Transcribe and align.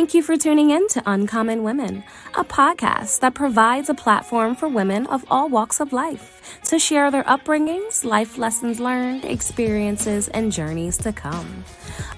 Thank 0.00 0.14
you 0.14 0.22
for 0.22 0.38
tuning 0.38 0.70
in 0.70 0.88
to 0.88 1.02
Uncommon 1.04 1.62
Women, 1.62 2.04
a 2.34 2.42
podcast 2.42 3.20
that 3.20 3.34
provides 3.34 3.90
a 3.90 3.94
platform 3.94 4.56
for 4.56 4.66
women 4.66 5.06
of 5.08 5.26
all 5.30 5.50
walks 5.50 5.78
of 5.78 5.92
life 5.92 6.58
to 6.64 6.78
share 6.78 7.10
their 7.10 7.24
upbringings, 7.24 8.02
life 8.02 8.38
lessons 8.38 8.80
learned, 8.80 9.26
experiences, 9.26 10.28
and 10.28 10.52
journeys 10.52 10.96
to 10.96 11.12
come. 11.12 11.66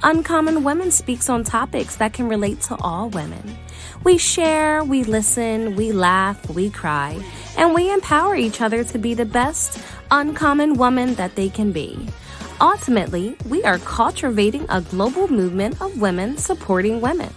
Uncommon 0.04 0.62
Women 0.62 0.92
speaks 0.92 1.29
on 1.29 1.42
topics 1.42 1.96
that 1.96 2.12
can 2.12 2.29
relate 2.29 2.60
to 2.60 2.76
all 2.76 3.08
women. 3.08 3.58
We 4.04 4.17
share, 4.17 4.85
we 4.85 5.03
listen, 5.03 5.74
we 5.74 5.90
laugh, 5.90 6.49
we 6.51 6.71
cry, 6.71 7.21
and 7.58 7.74
we 7.74 7.92
empower 7.92 8.37
each 8.37 8.60
other 8.60 8.85
to 8.85 8.96
be 8.96 9.14
the 9.14 9.26
best 9.26 9.83
uncommon 10.12 10.74
woman 10.74 11.17
that 11.17 11.35
they 11.35 11.49
can 11.49 11.72
be. 11.72 12.08
Ultimately, 12.60 13.37
we 13.49 13.64
are 13.64 13.78
cultivating 13.78 14.67
a 14.69 14.83
global 14.83 15.26
movement 15.26 15.83
of 15.83 16.01
women 16.01 16.37
supporting 16.38 17.01
women. 17.01 17.34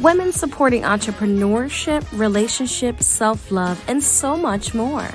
Women 0.00 0.32
supporting 0.32 0.84
entrepreneurship, 0.84 2.06
relationships, 2.18 3.06
self 3.06 3.50
love, 3.50 3.84
and 3.86 4.02
so 4.02 4.34
much 4.34 4.72
more. 4.72 5.10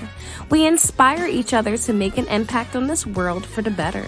We 0.52 0.68
inspire 0.68 1.26
each 1.26 1.56
other 1.56 1.76
to 1.76 1.94
make 1.94 2.20
an 2.20 2.28
impact 2.28 2.76
on 2.76 2.86
this 2.86 3.04
world 3.04 3.48
for 3.48 3.64
the 3.64 3.72
better. 3.72 4.06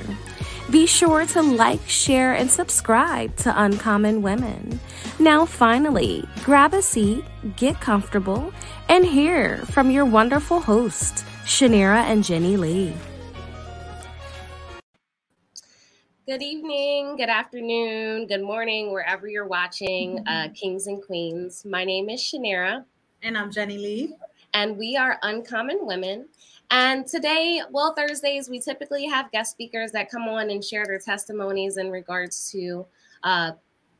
Be 0.69 0.85
sure 0.85 1.25
to 1.25 1.41
like, 1.41 1.81
share, 1.89 2.35
and 2.35 2.51
subscribe 2.51 3.35
to 3.37 3.59
Uncommon 3.59 4.21
Women. 4.21 4.79
Now, 5.17 5.47
finally, 5.47 6.23
grab 6.43 6.75
a 6.75 6.83
seat, 6.83 7.25
get 7.55 7.81
comfortable, 7.81 8.53
and 8.87 9.03
hear 9.03 9.57
from 9.71 9.89
your 9.89 10.05
wonderful 10.05 10.59
hosts, 10.59 11.23
Chaniera 11.43 12.03
and 12.03 12.23
Jenni 12.23 12.55
Lee. 12.55 12.93
Good 16.27 16.43
evening, 16.43 17.15
good 17.15 17.29
afternoon, 17.29 18.27
good 18.27 18.41
morning, 18.41 18.91
wherever 18.91 19.29
you're 19.29 19.47
watching 19.47 20.27
uh, 20.27 20.49
Kings 20.53 20.87
and 20.87 21.01
Queens. 21.01 21.63
My 21.63 21.85
name 21.85 22.09
is 22.09 22.19
Chaniera. 22.19 22.83
And 23.23 23.37
I'm 23.37 23.49
Jenni 23.49 23.77
Lee. 23.77 24.13
And 24.53 24.77
we 24.77 24.97
are 24.97 25.19
Uncommon 25.23 25.77
Women. 25.83 26.27
And 26.69 27.07
today, 27.07 27.61
well, 27.71 27.93
Thursdays, 27.93 28.49
we 28.49 28.59
typically 28.59 29.05
have 29.05 29.31
guest 29.31 29.51
speakers 29.51 29.93
that 29.93 30.11
come 30.11 30.23
on 30.23 30.49
and 30.49 30.61
share 30.61 30.85
their 30.85 30.99
testimonies 30.99 31.77
in 31.77 31.89
regards 31.89 32.51
to 32.51 32.85
uh, 33.23 33.51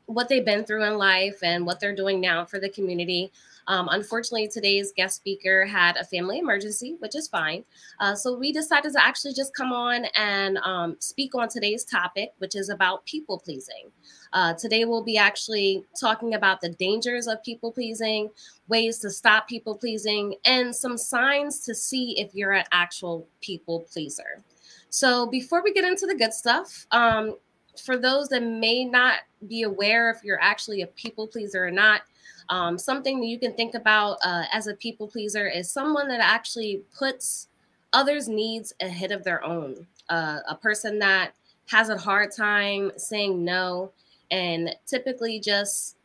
what 0.04 0.28
they've 0.28 0.44
been 0.44 0.66
through 0.66 0.84
in 0.84 0.98
life 0.98 1.38
and 1.42 1.64
what 1.64 1.80
they're 1.80 1.96
doing 1.96 2.20
now 2.20 2.44
for 2.44 2.58
the 2.58 2.68
community. 2.68 3.32
Um, 3.68 3.88
unfortunately, 3.92 4.48
today's 4.48 4.92
guest 4.96 5.16
speaker 5.16 5.66
had 5.66 5.96
a 5.98 6.04
family 6.04 6.38
emergency, 6.38 6.96
which 6.98 7.14
is 7.14 7.28
fine. 7.28 7.64
Uh, 8.00 8.14
so 8.14 8.36
we 8.36 8.50
decided 8.50 8.92
to 8.94 9.04
actually 9.04 9.34
just 9.34 9.54
come 9.54 9.72
on 9.72 10.06
and 10.16 10.58
um, 10.64 10.96
speak 10.98 11.34
on 11.34 11.48
today's 11.48 11.84
topic, 11.84 12.32
which 12.38 12.56
is 12.56 12.70
about 12.70 13.04
people 13.04 13.38
pleasing. 13.38 13.92
Uh, 14.32 14.54
today, 14.54 14.86
we'll 14.86 15.04
be 15.04 15.18
actually 15.18 15.84
talking 16.00 16.34
about 16.34 16.60
the 16.62 16.70
dangers 16.70 17.26
of 17.26 17.42
people 17.44 17.70
pleasing, 17.70 18.30
ways 18.68 18.98
to 19.00 19.10
stop 19.10 19.46
people 19.46 19.76
pleasing, 19.76 20.34
and 20.46 20.74
some 20.74 20.96
signs 20.96 21.60
to 21.60 21.74
see 21.74 22.18
if 22.18 22.34
you're 22.34 22.52
an 22.52 22.64
actual 22.72 23.28
people 23.42 23.86
pleaser. 23.92 24.42
So, 24.90 25.26
before 25.26 25.62
we 25.62 25.74
get 25.74 25.84
into 25.84 26.06
the 26.06 26.14
good 26.14 26.32
stuff, 26.32 26.86
um, 26.90 27.36
for 27.80 27.96
those 27.96 28.28
that 28.28 28.42
may 28.42 28.84
not 28.84 29.20
be 29.46 29.62
aware 29.62 30.10
if 30.10 30.24
you're 30.24 30.40
actually 30.40 30.82
a 30.82 30.86
people 30.88 31.26
pleaser 31.26 31.64
or 31.64 31.70
not, 31.70 32.02
um, 32.48 32.78
something 32.78 33.20
that 33.20 33.26
you 33.26 33.38
can 33.38 33.52
think 33.52 33.74
about 33.74 34.18
uh, 34.24 34.44
as 34.52 34.66
a 34.66 34.74
people 34.74 35.06
pleaser 35.06 35.46
is 35.46 35.70
someone 35.70 36.08
that 36.08 36.20
actually 36.20 36.82
puts 36.96 37.48
others' 37.92 38.28
needs 38.28 38.72
ahead 38.80 39.12
of 39.12 39.24
their 39.24 39.44
own. 39.44 39.86
Uh, 40.08 40.40
a 40.48 40.54
person 40.54 40.98
that 40.98 41.32
has 41.66 41.90
a 41.90 41.98
hard 41.98 42.32
time 42.32 42.90
saying 42.96 43.44
no 43.44 43.90
and 44.30 44.74
typically 44.86 45.38
just, 45.38 45.96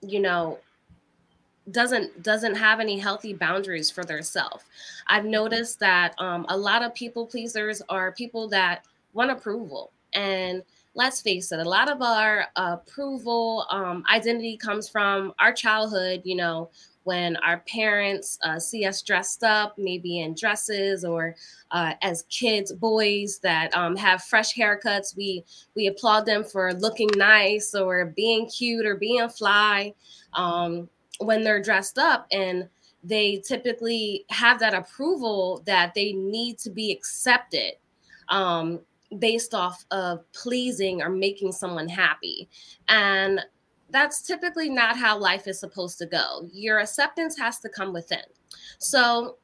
you 0.00 0.20
know, 0.20 0.58
doesn't 1.70 2.22
doesn't 2.22 2.56
have 2.56 2.78
any 2.78 2.98
healthy 2.98 3.32
boundaries 3.32 3.90
for 3.90 4.04
their 4.04 4.22
self. 4.22 4.64
I've 5.06 5.24
noticed 5.24 5.80
that 5.80 6.14
um, 6.18 6.44
a 6.48 6.56
lot 6.56 6.82
of 6.82 6.94
people 6.94 7.26
pleasers 7.26 7.80
are 7.88 8.12
people 8.12 8.48
that 8.48 8.84
want 9.14 9.30
approval 9.30 9.90
and 10.12 10.62
let's 10.94 11.20
face 11.20 11.50
it, 11.52 11.58
a 11.58 11.68
lot 11.68 11.90
of 11.90 12.00
our 12.02 12.46
approval 12.56 13.66
um, 13.70 14.04
identity 14.12 14.56
comes 14.56 14.88
from 14.88 15.32
our 15.40 15.52
childhood, 15.52 16.22
you 16.24 16.36
know, 16.36 16.70
when 17.04 17.36
our 17.36 17.58
parents 17.68 18.38
uh, 18.42 18.58
see 18.58 18.84
us 18.86 19.02
dressed 19.02 19.44
up, 19.44 19.74
maybe 19.76 20.20
in 20.20 20.34
dresses 20.34 21.04
or 21.04 21.36
uh, 21.70 21.92
as 22.02 22.24
kids, 22.30 22.72
boys 22.72 23.38
that 23.42 23.74
um, 23.76 23.94
have 23.94 24.22
fresh 24.22 24.54
haircuts, 24.54 25.16
we 25.16 25.44
we 25.76 25.86
applaud 25.86 26.24
them 26.24 26.42
for 26.42 26.72
looking 26.72 27.10
nice 27.16 27.74
or 27.74 28.06
being 28.16 28.48
cute 28.48 28.86
or 28.86 28.96
being 28.96 29.28
fly 29.28 29.92
um, 30.32 30.88
when 31.18 31.44
they're 31.44 31.62
dressed 31.62 31.98
up, 31.98 32.26
and 32.32 32.68
they 33.02 33.42
typically 33.46 34.24
have 34.30 34.58
that 34.60 34.72
approval 34.72 35.62
that 35.66 35.92
they 35.94 36.12
need 36.12 36.58
to 36.58 36.70
be 36.70 36.90
accepted. 36.90 37.74
Um, 38.30 38.80
based 39.18 39.54
off 39.54 39.84
of 39.90 40.20
pleasing 40.32 41.02
or 41.02 41.08
making 41.08 41.52
someone 41.52 41.88
happy. 41.88 42.48
And 42.88 43.40
that's 43.90 44.22
typically 44.22 44.68
not 44.68 44.96
how 44.96 45.18
life 45.18 45.46
is 45.46 45.60
supposed 45.60 45.98
to 45.98 46.06
go. 46.06 46.48
Your 46.52 46.80
acceptance 46.80 47.38
has 47.38 47.58
to 47.60 47.68
come 47.68 47.92
within. 47.92 48.24
So, 48.78 49.36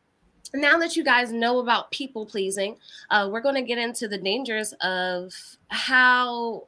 now 0.53 0.77
that 0.79 0.97
you 0.97 1.05
guys 1.05 1.33
know 1.33 1.61
about 1.61 1.93
people 1.93 2.27
pleasing, 2.27 2.77
uh, 3.11 3.29
we're 3.31 3.41
going 3.41 3.55
to 3.55 3.63
get 3.63 3.79
into 3.79 4.09
the 4.09 4.19
dangers 4.19 4.73
of 4.81 5.33
how 5.69 6.67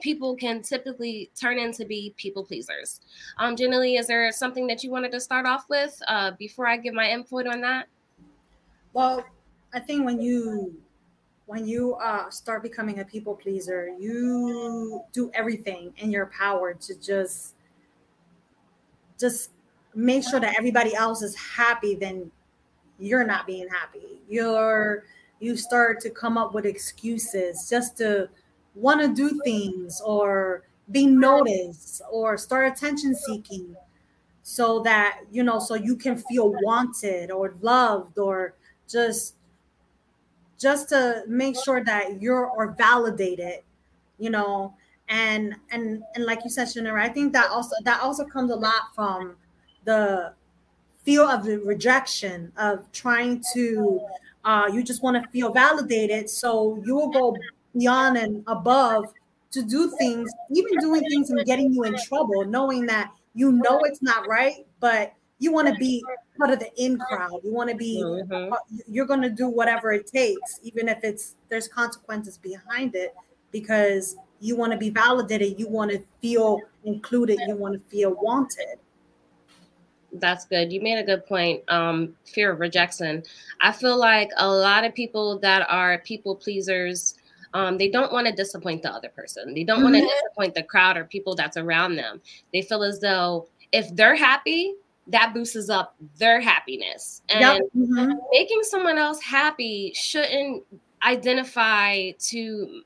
people 0.00 0.34
can 0.34 0.62
typically 0.62 1.30
turn 1.38 1.58
into 1.58 1.84
be 1.84 2.12
people 2.16 2.44
pleasers. 2.44 3.00
Um, 3.38 3.54
generally, 3.54 3.96
is 3.96 4.06
there 4.06 4.32
something 4.32 4.66
that 4.66 4.82
you 4.82 4.90
wanted 4.90 5.12
to 5.12 5.20
start 5.20 5.46
off 5.46 5.66
with 5.68 6.00
uh, 6.08 6.32
before 6.38 6.66
I 6.66 6.76
give 6.76 6.94
my 6.94 7.08
input 7.08 7.46
on 7.46 7.60
that? 7.60 7.86
Well, 8.92 9.24
I 9.72 9.78
think 9.78 10.04
when 10.04 10.20
you 10.20 10.74
when 11.50 11.66
you 11.66 11.94
uh, 11.94 12.30
start 12.30 12.62
becoming 12.62 13.00
a 13.00 13.04
people 13.04 13.34
pleaser, 13.34 13.88
you 13.98 15.02
do 15.12 15.32
everything 15.34 15.92
in 15.96 16.08
your 16.08 16.26
power 16.26 16.74
to 16.74 16.94
just 17.00 17.56
just 19.18 19.50
make 19.92 20.22
sure 20.22 20.38
that 20.38 20.54
everybody 20.56 20.94
else 20.94 21.22
is 21.22 21.34
happy. 21.34 21.96
Then 21.96 22.30
you're 23.00 23.24
not 23.24 23.48
being 23.48 23.66
happy. 23.68 24.20
You're 24.28 25.02
you 25.40 25.56
start 25.56 25.98
to 26.02 26.10
come 26.10 26.38
up 26.38 26.54
with 26.54 26.66
excuses 26.66 27.68
just 27.68 27.98
to 27.98 28.28
want 28.76 29.00
to 29.00 29.12
do 29.12 29.40
things 29.42 30.00
or 30.06 30.62
be 30.92 31.04
noticed 31.04 32.00
or 32.12 32.38
start 32.38 32.70
attention 32.70 33.12
seeking 33.12 33.74
so 34.44 34.78
that 34.82 35.22
you 35.32 35.42
know 35.42 35.58
so 35.58 35.74
you 35.74 35.96
can 35.96 36.16
feel 36.16 36.54
wanted 36.62 37.32
or 37.32 37.56
loved 37.60 38.20
or 38.20 38.54
just 38.88 39.34
just 40.60 40.90
to 40.90 41.24
make 41.26 41.56
sure 41.64 41.82
that 41.84 42.20
you're 42.20 42.46
or 42.46 42.72
validated, 42.72 43.60
you 44.18 44.30
know, 44.30 44.74
and 45.08 45.56
and 45.70 46.02
and 46.14 46.24
like 46.24 46.44
you 46.44 46.50
said, 46.50 46.68
Chaniera, 46.68 47.00
I 47.00 47.08
think 47.08 47.32
that 47.32 47.50
also 47.50 47.74
that 47.84 48.00
also 48.02 48.24
comes 48.24 48.50
a 48.52 48.56
lot 48.56 48.94
from 48.94 49.36
the 49.84 50.34
feel 51.04 51.24
of 51.24 51.44
the 51.44 51.58
rejection 51.58 52.52
of 52.56 52.90
trying 52.92 53.42
to 53.54 54.00
uh, 54.44 54.68
you 54.72 54.82
just 54.82 55.02
want 55.02 55.22
to 55.22 55.30
feel 55.30 55.52
validated 55.52 56.28
so 56.28 56.80
you 56.84 56.94
will 56.94 57.10
go 57.10 57.36
beyond 57.76 58.16
and 58.16 58.42
above 58.46 59.06
to 59.50 59.62
do 59.62 59.90
things 59.98 60.30
even 60.50 60.78
doing 60.78 61.02
things 61.08 61.30
and 61.30 61.44
getting 61.46 61.72
you 61.72 61.84
in 61.84 61.96
trouble 62.06 62.44
knowing 62.44 62.86
that 62.86 63.10
you 63.34 63.52
know 63.52 63.80
it's 63.84 64.02
not 64.02 64.26
right 64.28 64.66
but 64.80 65.12
you 65.38 65.52
want 65.52 65.68
to 65.68 65.74
be 65.74 66.02
part 66.40 66.52
of 66.52 66.58
the 66.58 66.70
in 66.82 66.98
crowd. 66.98 67.40
You 67.44 67.52
want 67.52 67.70
to 67.70 67.76
be, 67.76 68.02
mm-hmm. 68.02 68.54
you're 68.88 69.06
going 69.06 69.22
to 69.22 69.30
do 69.30 69.48
whatever 69.48 69.92
it 69.92 70.06
takes, 70.06 70.58
even 70.62 70.88
if 70.88 71.04
it's 71.04 71.36
there's 71.48 71.68
consequences 71.68 72.38
behind 72.38 72.94
it, 72.94 73.14
because 73.52 74.16
you 74.40 74.56
want 74.56 74.72
to 74.72 74.78
be 74.78 74.90
validated. 74.90 75.60
You 75.60 75.68
want 75.68 75.90
to 75.90 76.02
feel 76.22 76.60
included. 76.84 77.38
You 77.46 77.56
want 77.56 77.74
to 77.74 77.80
feel 77.90 78.16
wanted. 78.22 78.78
That's 80.14 80.44
good. 80.46 80.72
You 80.72 80.80
made 80.80 80.98
a 80.98 81.04
good 81.04 81.26
point. 81.26 81.62
Um, 81.68 82.16
fear 82.24 82.52
of 82.52 82.58
rejection. 82.58 83.22
I 83.60 83.70
feel 83.70 83.96
like 83.96 84.30
a 84.38 84.48
lot 84.48 84.84
of 84.84 84.94
people 84.94 85.38
that 85.40 85.66
are 85.70 85.98
people 85.98 86.34
pleasers. 86.34 87.16
Um, 87.52 87.78
they 87.78 87.90
don't 87.90 88.12
want 88.12 88.26
to 88.26 88.32
disappoint 88.32 88.82
the 88.82 88.92
other 88.92 89.08
person. 89.08 89.54
They 89.54 89.64
don't 89.64 89.82
mm-hmm. 89.82 89.92
want 89.92 89.96
to 89.96 90.02
disappoint 90.02 90.54
the 90.54 90.62
crowd 90.62 90.96
or 90.96 91.04
people 91.04 91.34
that's 91.34 91.56
around 91.56 91.96
them. 91.96 92.20
They 92.52 92.62
feel 92.62 92.82
as 92.82 93.00
though 93.00 93.48
if 93.72 93.94
they're 93.94 94.16
happy, 94.16 94.74
that 95.06 95.34
boosts 95.34 95.68
up 95.68 95.96
their 96.18 96.40
happiness. 96.40 97.22
And 97.28 97.40
yep. 97.40 97.62
mm-hmm. 97.76 98.12
making 98.30 98.62
someone 98.62 98.98
else 98.98 99.20
happy 99.20 99.92
shouldn't 99.94 100.64
identify 101.02 102.12
to 102.12 102.82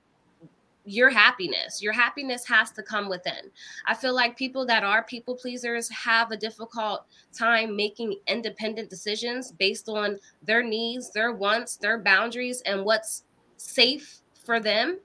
your 0.86 1.08
happiness. 1.08 1.82
Your 1.82 1.92
happiness 1.92 2.46
has 2.46 2.70
to 2.72 2.82
come 2.82 3.08
within. 3.08 3.50
I 3.86 3.94
feel 3.94 4.14
like 4.14 4.36
people 4.36 4.66
that 4.66 4.84
are 4.84 5.02
people 5.02 5.34
pleasers 5.34 5.88
have 5.90 6.30
a 6.30 6.36
difficult 6.36 7.06
time 7.36 7.74
making 7.74 8.18
independent 8.26 8.90
decisions 8.90 9.52
based 9.52 9.88
on 9.88 10.18
their 10.42 10.62
needs, 10.62 11.10
their 11.10 11.32
wants, 11.32 11.76
their 11.76 11.98
boundaries, 11.98 12.62
and 12.66 12.84
what's 12.84 13.24
safe 13.56 14.20
for 14.44 14.60
them. 14.60 14.98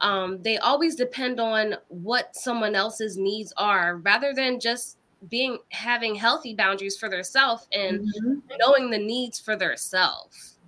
Um, 0.00 0.40
they 0.42 0.58
always 0.58 0.94
depend 0.94 1.40
on 1.40 1.76
what 1.88 2.36
someone 2.36 2.74
else's 2.76 3.16
needs 3.16 3.52
are 3.56 3.96
rather 3.98 4.32
than 4.34 4.60
just 4.60 4.98
being 5.28 5.58
having 5.70 6.14
healthy 6.14 6.54
boundaries 6.54 6.96
for 6.96 7.08
themselves 7.08 7.66
and 7.72 8.00
mm-hmm. 8.00 8.34
knowing 8.58 8.90
the 8.90 8.98
needs 8.98 9.40
for 9.40 9.56
themselves. 9.56 10.58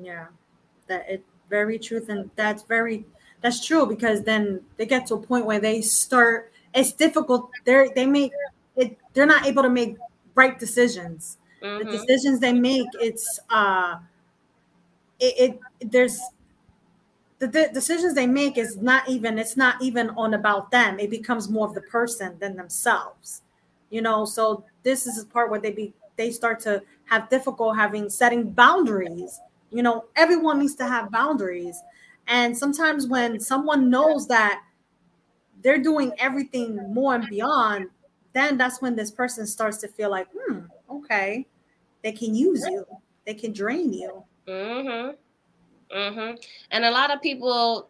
Yeah, 0.00 0.26
that 0.86 1.08
it 1.08 1.24
very 1.50 1.78
truth 1.78 2.08
and 2.08 2.30
that's 2.36 2.62
very 2.62 3.04
that's 3.40 3.64
true 3.64 3.86
because 3.86 4.22
then 4.22 4.60
they 4.76 4.86
get 4.86 5.06
to 5.08 5.14
a 5.14 5.20
point 5.20 5.46
where 5.46 5.60
they 5.60 5.82
start. 5.82 6.52
It's 6.74 6.92
difficult. 6.92 7.50
They're 7.64 7.88
they 7.94 8.06
make 8.06 8.32
it. 8.76 8.98
They're 9.12 9.26
not 9.26 9.46
able 9.46 9.62
to 9.62 9.70
make 9.70 9.96
right 10.34 10.58
decisions. 10.58 11.38
Mm-hmm. 11.62 11.90
The 11.90 11.98
decisions 11.98 12.40
they 12.40 12.52
make, 12.52 12.88
it's 13.00 13.38
uh, 13.50 13.96
it, 15.20 15.58
it 15.80 15.90
there's 15.92 16.18
the, 17.38 17.46
the 17.46 17.70
decisions 17.72 18.14
they 18.14 18.26
make 18.26 18.58
is 18.58 18.76
not 18.76 19.08
even 19.08 19.38
it's 19.38 19.56
not 19.56 19.80
even 19.82 20.10
on 20.10 20.34
about 20.34 20.70
them 20.70 20.98
it 20.98 21.10
becomes 21.10 21.48
more 21.48 21.66
of 21.66 21.74
the 21.74 21.80
person 21.82 22.36
than 22.38 22.56
themselves 22.56 23.42
you 23.94 24.02
know 24.02 24.24
so 24.24 24.64
this 24.82 25.06
is 25.06 25.22
the 25.22 25.26
part 25.30 25.50
where 25.50 25.60
they 25.60 25.70
be 25.70 25.94
they 26.16 26.30
start 26.30 26.58
to 26.58 26.82
have 27.04 27.30
difficult 27.30 27.76
having 27.76 28.10
setting 28.10 28.50
boundaries 28.50 29.40
you 29.70 29.82
know 29.82 30.04
everyone 30.16 30.58
needs 30.58 30.74
to 30.74 30.86
have 30.86 31.10
boundaries 31.12 31.80
and 32.26 32.56
sometimes 32.56 33.06
when 33.06 33.38
someone 33.38 33.88
knows 33.88 34.26
that 34.26 34.62
they're 35.62 35.82
doing 35.82 36.12
everything 36.18 36.92
more 36.92 37.14
and 37.14 37.28
beyond 37.28 37.86
then 38.32 38.58
that's 38.58 38.82
when 38.82 38.96
this 38.96 39.12
person 39.12 39.46
starts 39.46 39.78
to 39.78 39.86
feel 39.86 40.10
like 40.10 40.26
hmm 40.36 40.60
okay 40.90 41.46
they 42.02 42.12
can 42.12 42.34
use 42.34 42.66
you 42.68 42.84
they 43.24 43.34
can 43.34 43.52
drain 43.52 43.92
you 43.92 44.24
mm-hmm. 44.48 45.12
Mm-hmm. 45.94 46.36
And 46.72 46.84
a 46.84 46.90
lot 46.90 47.12
of 47.14 47.22
people, 47.22 47.88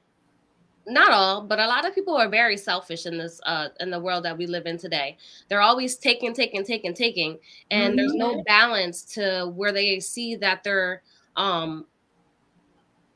not 0.87 1.11
all, 1.11 1.43
but 1.43 1.59
a 1.59 1.67
lot 1.67 1.87
of 1.87 1.95
people 1.95 2.15
are 2.17 2.29
very 2.29 2.57
selfish 2.57 3.07
in 3.07 3.19
this 3.19 3.41
uh 3.47 3.69
in 3.81 3.91
the 3.91 4.01
world 4.01 4.25
that 4.25 4.37
we 4.37 4.47
live 4.47 4.67
in 4.67 4.79
today. 4.79 5.17
They're 5.49 5.61
always 5.61 5.97
taking, 5.97 6.35
taking, 6.35 6.65
taking, 6.65 6.95
taking, 6.95 7.39
and 7.71 7.91
mm-hmm. 7.91 7.97
there's 7.97 8.15
no 8.15 8.43
balance 8.45 9.03
to 9.15 9.53
where 9.55 9.73
they 9.73 10.01
see 10.01 10.37
that 10.37 10.63
they're 10.65 11.03
um 11.37 11.87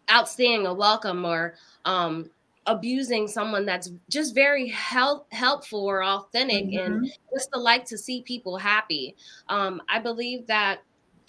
outstaying 0.09 0.67
a 0.67 0.73
welcome 0.73 1.25
or 1.25 1.55
um 1.85 2.31
abusing 2.69 3.27
someone 3.27 3.65
that's 3.65 3.91
just 4.11 4.35
very 4.35 4.69
help, 4.69 5.33
helpful 5.33 5.85
or 5.85 6.05
authentic 6.05 6.67
mm-hmm. 6.67 6.93
and 6.93 7.13
just 7.35 7.51
to 7.53 7.59
like 7.59 7.85
to 7.87 7.97
see 7.97 8.23
people 8.23 8.59
happy. 8.59 9.17
Um, 9.49 9.81
I 9.89 9.99
believe 9.99 10.47
that 10.49 10.81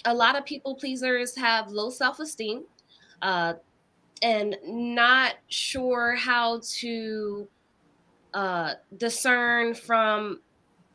a 0.05 0.13
lot 0.13 0.37
of 0.37 0.45
people 0.45 0.75
pleasers 0.75 1.35
have 1.37 1.69
low 1.69 1.89
self-esteem 1.89 2.65
uh, 3.21 3.53
and 4.21 4.57
not 4.63 5.35
sure 5.47 6.15
how 6.15 6.61
to 6.79 7.47
uh, 8.33 8.73
discern 8.97 9.73
from 9.73 10.39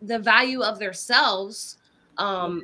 the 0.03 0.19
value 0.19 0.61
of 0.61 0.79
themselves 0.79 1.79
um, 2.19 2.63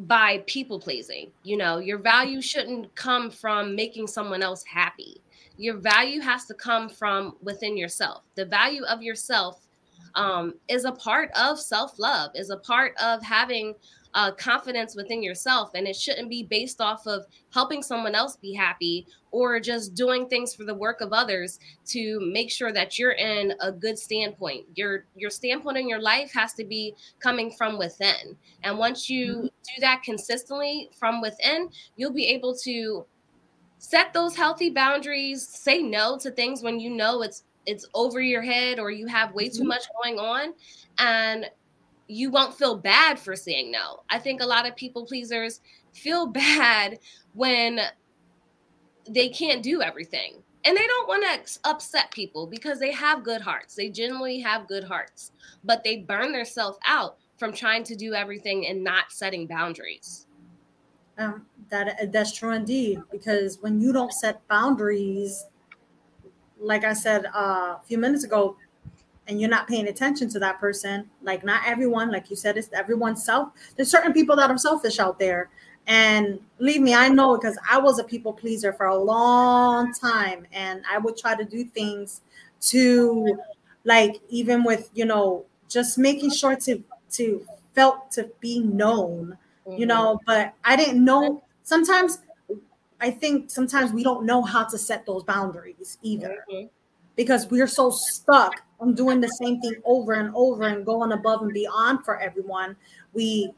by 0.00 0.42
people 0.46 0.78
pleasing. 0.78 1.30
You 1.42 1.56
know, 1.56 1.78
your 1.78 1.98
value 1.98 2.40
shouldn't 2.40 2.94
come 2.94 3.30
from 3.30 3.74
making 3.74 4.06
someone 4.06 4.42
else 4.42 4.62
happy. 4.64 5.20
Your 5.56 5.76
value 5.76 6.20
has 6.20 6.44
to 6.46 6.54
come 6.54 6.88
from 6.88 7.36
within 7.42 7.76
yourself. 7.76 8.22
The 8.36 8.44
value 8.44 8.84
of 8.84 9.02
yourself 9.02 9.66
um, 10.14 10.54
is 10.68 10.84
a 10.84 10.92
part 10.92 11.30
of 11.38 11.58
self 11.58 11.98
love, 11.98 12.30
is 12.34 12.50
a 12.50 12.56
part 12.58 12.94
of 13.02 13.22
having 13.22 13.74
uh, 14.14 14.32
confidence 14.32 14.94
within 14.96 15.22
yourself. 15.22 15.70
And 15.74 15.86
it 15.86 15.96
shouldn't 15.96 16.30
be 16.30 16.42
based 16.42 16.80
off 16.80 17.06
of 17.06 17.26
helping 17.52 17.82
someone 17.82 18.14
else 18.14 18.36
be 18.36 18.52
happy 18.52 19.06
or 19.30 19.60
just 19.60 19.94
doing 19.94 20.28
things 20.28 20.54
for 20.54 20.64
the 20.64 20.74
work 20.74 21.00
of 21.00 21.12
others 21.12 21.58
to 21.86 22.18
make 22.32 22.50
sure 22.50 22.72
that 22.72 22.98
you're 22.98 23.12
in 23.12 23.52
a 23.60 23.70
good 23.70 23.98
standpoint. 23.98 24.64
Your 24.74 25.04
your 25.14 25.30
standpoint 25.30 25.76
in 25.76 25.88
your 25.88 26.00
life 26.00 26.32
has 26.32 26.54
to 26.54 26.64
be 26.64 26.94
coming 27.20 27.50
from 27.50 27.78
within. 27.78 28.36
And 28.64 28.78
once 28.78 29.10
you 29.10 29.26
mm-hmm. 29.34 29.46
do 29.46 29.80
that 29.80 30.02
consistently 30.02 30.90
from 30.98 31.20
within, 31.20 31.68
you'll 31.96 32.12
be 32.12 32.26
able 32.26 32.56
to 32.64 33.04
set 33.78 34.12
those 34.12 34.34
healthy 34.34 34.70
boundaries, 34.70 35.46
say 35.46 35.82
no 35.82 36.18
to 36.18 36.30
things 36.30 36.62
when 36.62 36.80
you 36.80 36.90
know 36.90 37.22
it's 37.22 37.44
it's 37.66 37.86
over 37.92 38.20
your 38.20 38.40
head 38.40 38.78
or 38.78 38.90
you 38.90 39.06
have 39.06 39.34
way 39.34 39.48
too 39.48 39.60
mm-hmm. 39.60 39.68
much 39.68 39.82
going 40.02 40.18
on 40.18 40.54
and 40.98 41.50
you 42.08 42.30
won't 42.30 42.54
feel 42.54 42.76
bad 42.76 43.18
for 43.18 43.36
saying 43.36 43.70
no. 43.70 44.00
I 44.10 44.18
think 44.18 44.40
a 44.40 44.46
lot 44.46 44.66
of 44.66 44.74
people 44.74 45.06
pleasers 45.06 45.60
feel 45.92 46.26
bad 46.32 46.98
when 47.34 47.80
they 49.08 49.28
can't 49.28 49.62
do 49.62 49.82
everything. 49.82 50.42
And 50.64 50.76
they 50.76 50.86
don't 50.86 51.08
want 51.08 51.24
to 51.24 51.58
upset 51.64 52.10
people 52.10 52.46
because 52.46 52.80
they 52.80 52.90
have 52.92 53.22
good 53.22 53.40
hearts. 53.40 53.74
They 53.74 53.88
generally 53.90 54.40
have 54.40 54.66
good 54.66 54.84
hearts, 54.84 55.32
but 55.64 55.84
they 55.84 55.98
burn 55.98 56.32
themselves 56.32 56.78
out 56.84 57.16
from 57.38 57.52
trying 57.52 57.84
to 57.84 57.94
do 57.94 58.12
everything 58.12 58.66
and 58.66 58.82
not 58.82 59.12
setting 59.12 59.46
boundaries. 59.46 60.26
Um, 61.16 61.46
that 61.70 62.12
that's 62.12 62.36
true 62.36 62.52
indeed. 62.52 63.00
Because 63.10 63.58
when 63.60 63.80
you 63.80 63.92
don't 63.92 64.12
set 64.12 64.46
boundaries, 64.48 65.46
like 66.58 66.84
I 66.84 66.92
said 66.92 67.26
uh, 67.26 67.76
a 67.78 67.80
few 67.86 67.98
minutes 67.98 68.24
ago, 68.24 68.56
and 69.28 69.38
you're 69.38 69.50
not 69.50 69.68
paying 69.68 69.88
attention 69.88 70.28
to 70.30 70.38
that 70.38 70.58
person, 70.58 71.08
like 71.22 71.44
not 71.44 71.62
everyone, 71.66 72.10
like 72.10 72.30
you 72.30 72.36
said, 72.36 72.56
it's 72.56 72.70
everyone's 72.72 73.22
self. 73.22 73.50
There's 73.76 73.90
certain 73.90 74.14
people 74.14 74.34
that 74.36 74.50
are 74.50 74.56
selfish 74.58 74.98
out 74.98 75.18
there. 75.18 75.50
And 75.86 76.40
believe 76.56 76.80
me, 76.80 76.94
I 76.94 77.08
know 77.08 77.36
because 77.36 77.58
I 77.70 77.78
was 77.78 77.98
a 77.98 78.04
people 78.04 78.32
pleaser 78.32 78.72
for 78.72 78.86
a 78.86 78.96
long 78.96 79.92
time. 79.92 80.46
And 80.52 80.82
I 80.90 80.98
would 80.98 81.16
try 81.16 81.34
to 81.34 81.44
do 81.44 81.64
things 81.64 82.22
to 82.62 83.38
like 83.84 84.16
even 84.30 84.64
with, 84.64 84.90
you 84.94 85.04
know, 85.04 85.44
just 85.68 85.98
making 85.98 86.30
sure 86.30 86.56
to 86.56 86.82
to 87.12 87.46
felt 87.74 88.10
to 88.12 88.30
be 88.40 88.60
known, 88.60 89.36
mm-hmm. 89.66 89.78
you 89.78 89.86
know, 89.86 90.18
but 90.26 90.54
I 90.64 90.74
didn't 90.76 91.04
know 91.04 91.42
sometimes 91.64 92.18
I 93.00 93.10
think 93.10 93.50
sometimes 93.50 93.92
we 93.92 94.02
don't 94.02 94.24
know 94.24 94.42
how 94.42 94.64
to 94.64 94.78
set 94.78 95.06
those 95.06 95.22
boundaries 95.22 95.98
either. 96.02 96.44
Mm-hmm 96.50 96.66
because 97.18 97.50
we're 97.50 97.66
so 97.66 97.90
stuck 97.90 98.62
on 98.78 98.94
doing 98.94 99.20
the 99.20 99.28
same 99.28 99.60
thing 99.60 99.74
over 99.84 100.12
and 100.12 100.32
over 100.36 100.68
and 100.68 100.86
going 100.86 101.10
above 101.10 101.42
and 101.42 101.52
beyond 101.52 102.04
for 102.04 102.16
everyone. 102.20 102.76
We, 103.12 103.52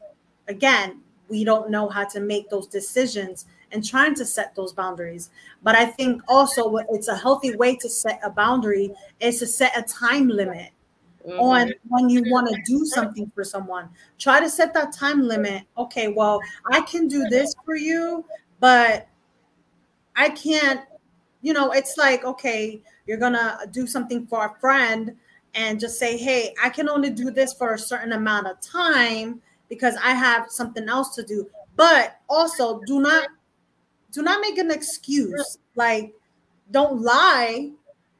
again, 0.47 1.01
we 1.29 1.43
don't 1.43 1.69
know 1.69 1.87
how 1.87 2.05
to 2.05 2.19
make 2.19 2.49
those 2.49 2.65
decisions 2.65 3.45
and 3.71 3.85
trying 3.85 4.15
to 4.15 4.25
set 4.25 4.55
those 4.55 4.73
boundaries. 4.73 5.29
But 5.61 5.75
I 5.75 5.85
think 5.85 6.23
also 6.27 6.75
it's 6.89 7.07
a 7.07 7.15
healthy 7.15 7.55
way 7.55 7.75
to 7.75 7.87
set 7.87 8.19
a 8.23 8.31
boundary 8.31 8.95
is 9.19 9.37
to 9.39 9.45
set 9.45 9.77
a 9.77 9.83
time 9.83 10.27
limit 10.27 10.71
mm-hmm. 11.25 11.39
on 11.39 11.71
when 11.87 12.09
you 12.09 12.23
want 12.31 12.49
to 12.49 12.59
do 12.65 12.83
something 12.85 13.31
for 13.35 13.43
someone. 13.43 13.89
Try 14.17 14.39
to 14.39 14.49
set 14.49 14.73
that 14.73 14.91
time 14.91 15.21
limit. 15.21 15.65
Okay, 15.77 16.07
well, 16.07 16.41
I 16.71 16.81
can 16.81 17.07
do 17.07 17.29
this 17.29 17.53
for 17.63 17.75
you, 17.75 18.25
but 18.59 19.07
I 20.15 20.29
can't, 20.29 20.81
you 21.43 21.53
know, 21.53 21.71
it's 21.71 21.95
like, 21.97 22.25
okay, 22.25 22.81
you're 23.07 23.17
gonna 23.17 23.59
do 23.71 23.87
something 23.87 24.27
for 24.27 24.45
a 24.45 24.59
friend 24.59 25.15
and 25.53 25.79
just 25.79 25.99
say, 25.99 26.17
hey, 26.17 26.53
I 26.63 26.69
can 26.69 26.89
only 26.89 27.09
do 27.09 27.31
this 27.31 27.53
for 27.53 27.73
a 27.73 27.79
certain 27.79 28.13
amount 28.13 28.47
of 28.47 28.59
time 28.61 29.41
because 29.69 29.95
I 30.03 30.11
have 30.11 30.49
something 30.49 30.87
else 30.87 31.15
to 31.15 31.23
do. 31.23 31.49
But 31.75 32.19
also 32.29 32.81
do 32.85 33.01
not 33.01 33.29
do 34.11 34.21
not 34.21 34.41
make 34.41 34.57
an 34.57 34.71
excuse. 34.71 35.57
Like 35.75 36.13
don't 36.71 37.01
lie, 37.01 37.71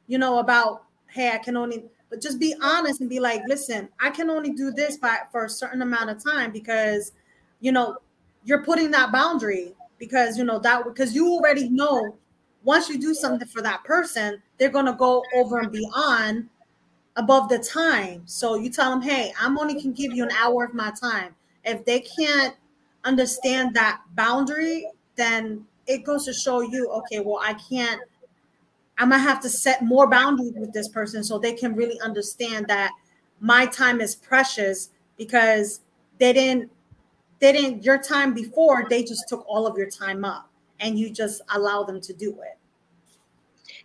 you 0.06 0.18
know, 0.18 0.38
about 0.38 0.84
hey, 1.08 1.30
I 1.30 1.38
can 1.38 1.56
only 1.56 1.84
but 2.10 2.20
just 2.20 2.38
be 2.38 2.54
honest 2.62 3.00
and 3.00 3.08
be 3.08 3.20
like, 3.20 3.40
listen, 3.48 3.88
I 3.98 4.10
can 4.10 4.28
only 4.28 4.50
do 4.50 4.70
this 4.70 4.98
by 4.98 5.20
for 5.30 5.46
a 5.46 5.50
certain 5.50 5.80
amount 5.80 6.10
of 6.10 6.22
time 6.22 6.52
because 6.52 7.12
you 7.60 7.72
know 7.72 7.96
you're 8.44 8.64
putting 8.64 8.90
that 8.90 9.12
boundary 9.12 9.74
because 9.98 10.36
you 10.36 10.44
know 10.44 10.58
that 10.58 10.84
because 10.84 11.14
you 11.14 11.28
already 11.28 11.68
know 11.68 12.16
once 12.64 12.88
you 12.88 12.98
do 12.98 13.14
something 13.14 13.48
for 13.48 13.62
that 13.62 13.82
person, 13.84 14.40
they're 14.58 14.70
to 14.86 14.92
go 14.92 15.24
over 15.34 15.58
and 15.58 15.72
beyond 15.72 16.48
above 17.16 17.48
the 17.48 17.58
time. 17.58 18.22
So 18.26 18.54
you 18.54 18.70
tell 18.70 18.90
them, 18.90 19.02
hey, 19.02 19.32
I'm 19.38 19.58
only 19.58 19.80
can 19.80 19.92
give 19.92 20.12
you 20.12 20.24
an 20.24 20.30
hour 20.32 20.64
of 20.64 20.74
my 20.74 20.92
time. 20.92 21.34
If 21.64 21.84
they 21.84 22.00
can't 22.00 22.54
understand 23.04 23.74
that 23.74 24.00
boundary, 24.14 24.86
then 25.16 25.66
it 25.86 26.04
goes 26.04 26.24
to 26.26 26.32
show 26.32 26.60
you, 26.60 26.88
okay, 26.90 27.20
well, 27.20 27.40
I 27.42 27.54
can't, 27.54 28.00
I'm 28.98 29.10
gonna 29.10 29.22
have 29.22 29.40
to 29.42 29.48
set 29.48 29.82
more 29.82 30.08
boundaries 30.08 30.52
with 30.54 30.72
this 30.72 30.88
person 30.88 31.24
so 31.24 31.38
they 31.38 31.54
can 31.54 31.74
really 31.74 32.00
understand 32.00 32.66
that 32.68 32.92
my 33.40 33.66
time 33.66 34.00
is 34.00 34.14
precious 34.14 34.90
because 35.18 35.80
they 36.18 36.32
didn't, 36.32 36.70
they 37.40 37.52
didn't, 37.52 37.84
your 37.84 37.98
time 37.98 38.32
before, 38.32 38.86
they 38.88 39.02
just 39.02 39.28
took 39.28 39.44
all 39.48 39.66
of 39.66 39.76
your 39.76 39.90
time 39.90 40.24
up 40.24 40.51
and 40.82 40.98
you 40.98 41.08
just 41.10 41.40
allow 41.54 41.84
them 41.84 42.00
to 42.00 42.12
do 42.12 42.32
it. 42.42 42.58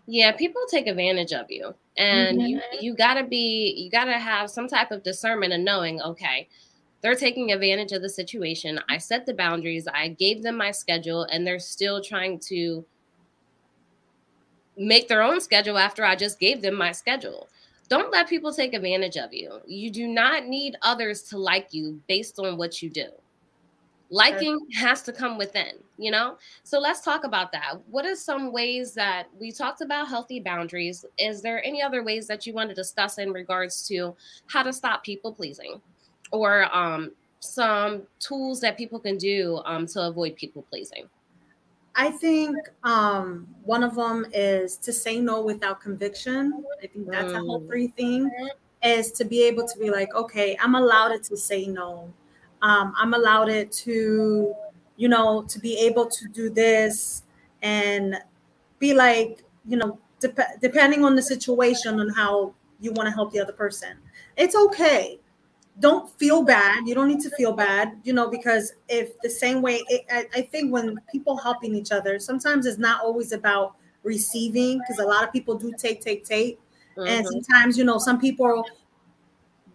Yeah, 0.08 0.32
people 0.32 0.62
take 0.70 0.88
advantage 0.88 1.34
of 1.34 1.46
you. 1.50 1.74
And 1.98 2.40
mm-hmm. 2.40 2.48
you 2.48 2.62
you 2.80 2.96
got 2.96 3.16
to 3.16 3.24
be 3.24 3.74
you 3.78 3.90
got 3.90 4.06
to 4.06 4.18
have 4.18 4.50
some 4.50 4.68
type 4.68 4.92
of 4.92 5.04
discernment 5.04 5.54
and 5.54 5.64
knowing, 5.64 6.02
okay, 6.02 6.48
they're 7.02 7.16
taking 7.16 7.52
advantage 7.52 7.92
of 7.92 8.02
the 8.02 8.10
situation. 8.10 8.80
I 8.90 8.98
set 8.98 9.26
the 9.26 9.34
boundaries, 9.34 9.88
I 9.88 10.10
gave 10.10 10.44
them 10.44 10.58
my 10.58 10.72
schedule 10.72 11.24
and 11.24 11.46
they're 11.46 11.60
still 11.60 12.02
trying 12.02 12.40
to 12.48 12.86
make 14.78 15.08
their 15.08 15.24
own 15.24 15.42
schedule 15.42 15.78
after 15.78 16.06
I 16.06 16.16
just 16.16 16.40
gave 16.40 16.62
them 16.62 16.76
my 16.76 16.92
schedule. 16.92 17.50
Don't 17.90 18.12
let 18.12 18.28
people 18.28 18.54
take 18.54 18.74
advantage 18.74 19.18
of 19.18 19.34
you. 19.34 19.60
You 19.66 19.90
do 19.90 20.08
not 20.08 20.46
need 20.46 20.76
others 20.82 21.22
to 21.24 21.38
like 21.38 21.74
you 21.74 22.02
based 22.08 22.38
on 22.38 22.58
what 22.58 22.82
you 22.82 22.90
do. 22.90 23.08
Liking 24.10 24.60
has 24.76 25.02
to 25.04 25.14
come 25.14 25.38
within, 25.38 25.74
you 25.98 26.12
know? 26.12 26.38
So 26.64 26.80
let's 26.80 27.02
talk 27.02 27.24
about 27.26 27.52
that. 27.52 27.76
What 27.90 28.06
are 28.06 28.16
some 28.16 28.54
ways 28.54 28.94
that 28.94 29.28
we 29.40 29.52
talked 29.52 29.82
about 29.82 30.08
healthy 30.08 30.40
boundaries? 30.40 31.06
Is 31.18 31.42
there 31.42 31.64
any 31.66 31.82
other 31.82 32.04
ways 32.04 32.28
that 32.28 32.46
you 32.46 32.54
want 32.54 32.70
to 32.70 32.76
discuss 32.76 33.18
in 33.18 33.32
regards 33.32 33.88
to 33.90 34.16
how 34.48 34.64
to 34.64 34.72
stop 34.72 35.04
people 35.04 35.34
pleasing 35.34 35.82
or 36.32 36.74
um, 36.76 37.12
some 37.40 38.04
tools 38.20 38.62
that 38.62 38.78
people 38.78 39.00
can 39.00 39.18
do 39.18 39.62
um, 39.66 39.86
to 39.88 40.02
avoid 40.02 40.36
people 40.36 40.64
pleasing? 40.70 41.10
I 41.96 42.12
think 42.12 42.56
um, 42.84 43.48
one 43.64 43.84
of 43.84 43.96
them 43.96 44.26
is 44.32 44.78
to 44.78 44.94
say 44.94 45.20
no 45.20 45.42
without 45.42 45.82
conviction. 45.82 46.64
I 46.82 46.88
think 46.88 47.10
that's 47.10 47.34
mm. 47.34 47.38
a 47.38 47.40
whole 47.40 47.66
three 47.66 47.88
thing 47.88 48.30
is 48.84 49.12
to 49.14 49.26
be 49.26 49.44
able 49.44 49.68
to 49.68 49.80
be 49.80 49.90
like, 49.90 50.14
okay, 50.14 50.56
I'm 50.62 50.76
allowed 50.76 51.24
to 51.24 51.36
say 51.36 51.66
no 51.66 52.14
um, 52.62 52.94
i'm 52.98 53.14
allowed 53.14 53.50
it 53.50 53.72
to 53.72 54.54
you 54.98 55.08
know 55.08 55.44
to 55.44 55.60
be 55.60 55.78
able 55.78 56.06
to 56.06 56.28
do 56.30 56.50
this 56.50 57.24
and 57.62 58.16
be 58.80 58.94
like 58.94 59.44
you 59.68 59.78
know 59.78 59.98
dep- 60.20 60.60
depending 60.62 61.06
on 61.06 61.16
the 61.16 61.22
situation 61.22 62.00
and 62.00 62.16
how 62.16 62.54
you 62.80 62.92
want 62.94 63.08
to 63.08 63.12
help 63.12 63.32
the 63.32 63.40
other 63.40 63.54
person. 63.54 63.98
It's 64.36 64.56
okay. 64.56 65.20
Don't 65.80 66.10
feel 66.20 66.44
bad. 66.44 66.88
You 66.88 66.96
don't 66.96 67.08
need 67.08 67.22
to 67.22 67.30
feel 67.32 67.54
bad 67.54 68.00
you 68.04 68.14
know 68.14 68.30
because 68.30 68.74
if 68.90 69.20
the 69.22 69.30
same 69.30 69.62
way 69.62 69.84
it, 69.90 70.06
I, 70.12 70.26
I 70.36 70.42
think 70.42 70.74
when 70.74 71.00
people 71.12 71.38
helping 71.38 71.76
each 71.76 71.92
other 71.92 72.20
sometimes 72.20 72.66
it's 72.66 72.80
not 72.80 73.02
always 73.02 73.32
about 73.32 73.76
receiving 74.04 74.80
because 74.80 75.00
a 75.00 75.08
lot 75.08 75.24
of 75.24 75.32
people 75.32 75.56
do 75.56 75.72
take 75.78 76.02
take 76.02 76.24
take. 76.24 76.60
Mm-hmm. 76.98 77.08
and 77.08 77.28
sometimes 77.28 77.78
you 77.78 77.84
know 77.84 78.00
some 78.00 78.20
people 78.20 78.66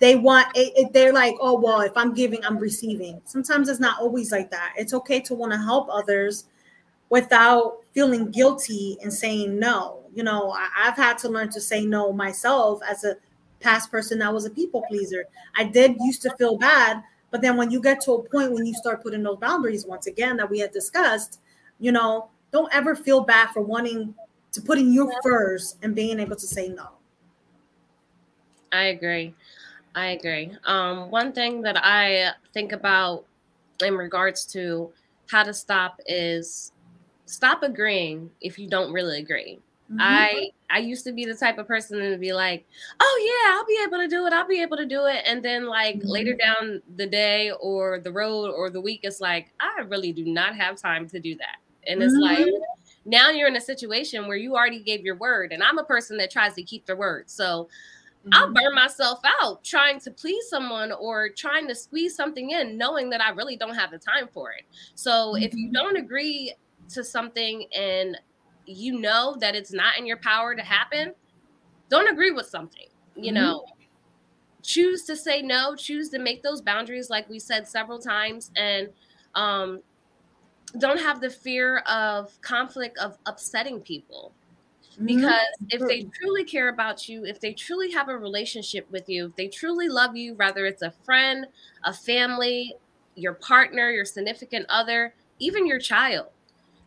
they 0.02 0.16
want 0.16 0.49
it, 0.56 0.73
it, 0.76 0.92
they're 0.92 1.12
like 1.12 1.37
oh 1.40 1.56
well 1.59 1.80
if 1.80 1.97
i'm 1.97 2.12
giving 2.12 2.44
i'm 2.44 2.59
receiving. 2.59 3.23
Sometimes 3.25 3.68
it's 3.68 3.78
not 3.78 4.00
always 4.00 4.32
like 4.32 4.50
that. 4.50 4.75
It's 4.76 4.92
okay 4.94 5.21
to 5.21 5.35
want 5.35 5.52
to 5.52 5.59
help 5.59 5.88
others 5.88 6.47
without 7.09 7.78
feeling 7.94 8.30
guilty 8.32 8.99
and 9.00 9.12
saying 9.12 9.59
no. 9.61 10.00
You 10.12 10.25
know 10.25 10.50
I, 10.50 10.68
i've 10.76 10.97
had 10.97 11.18
to 11.18 11.28
learn 11.28 11.50
to 11.50 11.61
say 11.61 11.87
no 11.87 12.12
myself 12.12 12.80
as 12.88 13.04
a 13.04 13.14
past 13.61 13.92
person 13.92 14.18
that 14.18 14.35
was 14.35 14.44
a 14.44 14.50
people 14.50 14.82
pleaser. 14.88 15.25
I 15.54 15.64
did 15.64 15.97
used 16.00 16.23
to 16.23 16.35
feel 16.37 16.59
bad 16.59 17.02
but 17.30 17.40
then 17.40 17.56
when 17.56 17.71
you 17.71 17.80
get 17.80 18.00
to 18.02 18.12
a 18.14 18.23
point 18.28 18.52
when 18.52 18.66
you 18.66 18.75
start 18.75 19.04
putting 19.04 19.23
those 19.23 19.38
boundaries 19.38 19.87
once 19.87 20.09
again 20.09 20.37
that 20.38 20.50
we 20.50 20.59
had 20.59 20.73
discussed 20.73 21.40
you 21.78 21.92
know 21.92 22.28
don't 22.50 22.75
ever 22.75 22.97
feel 22.97 23.21
bad 23.21 23.50
for 23.50 23.62
wanting 23.62 24.14
to 24.50 24.61
putting 24.61 24.92
you 24.92 25.12
first 25.23 25.78
and 25.82 25.94
being 25.94 26.18
able 26.18 26.37
to 26.37 26.47
say 26.47 26.68
no. 26.68 26.88
I 28.73 28.85
agree 28.85 29.35
I 29.94 30.11
agree. 30.11 30.52
Um, 30.64 31.11
one 31.11 31.32
thing 31.32 31.62
that 31.62 31.76
I 31.82 32.32
think 32.54 32.72
about 32.72 33.25
in 33.84 33.96
regards 33.96 34.44
to 34.46 34.92
how 35.30 35.42
to 35.42 35.52
stop 35.52 36.00
is 36.06 36.72
stop 37.26 37.62
agreeing 37.62 38.30
if 38.40 38.58
you 38.58 38.68
don't 38.68 38.92
really 38.92 39.18
agree. 39.18 39.58
Mm-hmm. 39.90 40.00
I 40.00 40.50
I 40.70 40.78
used 40.78 41.04
to 41.04 41.12
be 41.12 41.26
the 41.26 41.34
type 41.34 41.58
of 41.58 41.66
person 41.66 41.99
to 41.99 42.16
be 42.16 42.32
like, 42.32 42.66
"Oh 43.00 43.44
yeah, 43.44 43.54
I'll 43.54 43.66
be 43.66 43.78
able 43.84 43.99
to 43.99 44.08
do 44.08 44.26
it. 44.26 44.32
I'll 44.32 44.46
be 44.46 44.62
able 44.62 44.78
to 44.78 44.87
do 44.87 45.04
it." 45.06 45.22
And 45.26 45.42
then 45.42 45.66
like 45.66 45.96
mm-hmm. 45.96 46.08
later 46.08 46.34
down 46.34 46.80
the 46.96 47.06
day 47.06 47.52
or 47.61 48.00
the 48.00 48.12
road 48.12 48.50
or 48.50 48.70
the 48.70 48.80
week 48.80 49.00
it's 49.02 49.20
like, 49.20 49.52
"I 49.61 49.82
really 49.82 50.12
do 50.12 50.25
not 50.25 50.56
have 50.56 50.76
time 50.76 51.08
to 51.08 51.20
do 51.20 51.37
that." 51.37 51.56
And 51.87 52.02
it's 52.02 52.14
mm-hmm. 52.14 52.42
like 52.42 52.54
now 53.04 53.30
you're 53.30 53.49
in 53.49 53.56
a 53.56 53.61
situation 53.61 54.28
where 54.28 54.37
you 54.37 54.54
already 54.54 54.80
gave 54.80 55.04
your 55.04 55.16
word 55.16 55.52
and 55.52 55.62
I'm 55.62 55.78
a 55.78 55.84
person 55.84 56.16
that 56.18 56.30
tries 56.30 56.54
to 56.54 56.62
keep 56.62 56.87
their 56.87 56.96
word. 56.96 57.28
So 57.28 57.68
Mm-hmm. 58.23 58.35
I'll 58.35 58.52
burn 58.52 58.75
myself 58.75 59.21
out 59.41 59.64
trying 59.64 59.99
to 60.00 60.11
please 60.12 60.49
someone 60.49 60.93
or 60.93 61.29
trying 61.29 61.67
to 61.67 61.75
squeeze 61.75 62.14
something 62.14 62.50
in, 62.50 62.79
knowing 62.79 63.11
that 63.11 63.21
I 63.21 63.31
really 63.31 63.57
don't 63.57 63.75
have 63.75 63.91
the 63.91 63.99
time 63.99 64.29
for 64.33 64.52
it. 64.52 64.64
So 64.95 65.11
mm-hmm. 65.11 65.43
if 65.43 65.55
you 65.55 65.67
mm-hmm. 65.67 65.73
don't 65.73 65.97
agree 65.97 66.55
to 66.91 67.02
something 67.02 67.67
and 67.75 68.17
you 68.67 69.00
know 69.00 69.37
that 69.41 69.57
it's 69.57 69.73
not 69.73 69.99
in 69.99 70.07
your 70.07 70.19
power 70.19 70.55
to 70.55 70.62
happen, 70.62 71.14
don't 71.88 72.09
agree 72.09 72.31
with 72.31 72.47
something. 72.47 72.87
You 73.17 73.33
mm-hmm. 73.33 73.35
know, 73.35 73.64
choose 74.62 75.05
to 75.07 75.17
say 75.17 75.43
no, 75.43 75.75
choose 75.75 76.09
to 76.11 76.21
make 76.21 76.45
those 76.45 76.61
boundaries, 76.61 77.11
like 77.11 77.29
we 77.29 77.41
said 77.41 77.67
several 77.67 77.99
times, 77.99 78.52
and 78.55 78.88
um, 79.35 79.83
don't 80.79 81.00
have 81.00 81.21
the 81.21 81.29
fear 81.29 81.79
of 81.88 82.41
conflict 82.41 82.99
of 82.99 83.19
upsetting 83.26 83.81
people 83.81 84.33
Mm-hmm. 84.41 84.41
Mm-hmm. 84.93 85.07
because 85.07 85.41
if 85.71 85.81
they 85.81 86.01
mm-hmm. 86.01 86.11
truly 86.11 86.45
care 86.45 86.69
about 86.69 87.09
you, 87.09 87.25
if 87.25 87.41
they 87.41 87.55
truly 87.55 87.91
have 87.93 88.09
a 88.09 88.17
relationship 88.17 88.91
with 88.91 89.09
you, 89.09 89.27
if 89.27 89.37
they 89.37 89.49
truly 89.49 89.89
love 89.89 90.17
you, 90.17 90.35
whether 90.35 90.67
it's 90.67 90.83
a 90.83 90.93
friend, 91.05 91.47
a 91.85 91.93
family, 91.95 92.75
your 93.15 93.35
partner, 93.35 93.91
your 93.91 94.05
significant 94.05 94.67
other, 94.69 95.15
even 95.39 95.67
your 95.67 95.79
child, 95.79 96.29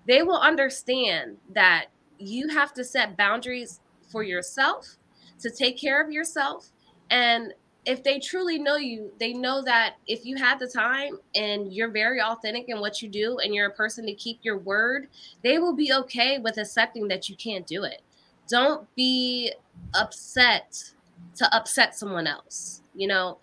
they 0.08 0.22
will 0.22 0.40
understand 0.40 1.38
that 1.54 1.88
you 2.20 2.48
have 2.50 2.74
to 2.74 2.84
set 2.84 3.18
boundaries 3.18 3.80
for 4.12 4.24
yourself 4.24 4.98
to 5.40 5.50
take 5.50 5.78
care 5.78 6.02
of 6.02 6.12
yourself 6.12 6.70
and 7.10 7.54
if 7.86 8.04
they 8.04 8.20
truly 8.20 8.58
know 8.58 8.78
you, 8.78 9.12
they 9.20 9.34
know 9.34 9.62
that 9.62 9.96
if 10.08 10.26
you 10.26 10.38
had 10.38 10.60
the 10.60 10.68
time 10.68 11.20
and 11.36 11.72
you're 11.72 11.90
very 11.90 12.22
authentic 12.22 12.68
in 12.68 12.80
what 12.80 13.02
you 13.02 13.08
do 13.08 13.38
and 13.40 13.54
you're 13.54 13.68
a 13.68 13.74
person 13.74 14.06
to 14.08 14.14
keep 14.14 14.40
your 14.42 14.58
word, 14.58 15.08
they 15.44 15.60
will 15.60 15.76
be 15.76 15.94
okay 15.94 16.40
with 16.40 16.58
accepting 16.58 17.08
that 17.08 17.30
you 17.30 17.36
can't 17.36 17.68
do 17.68 17.84
it. 17.84 18.02
Don't 18.48 18.88
be 18.96 19.54
upset 19.94 20.94
to 21.36 21.56
upset 21.56 21.96
someone 21.96 22.28
else. 22.28 22.82
You 22.96 23.08
know, 23.08 23.38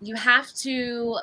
you 0.00 0.16
have 0.16 0.52
to 0.54 1.18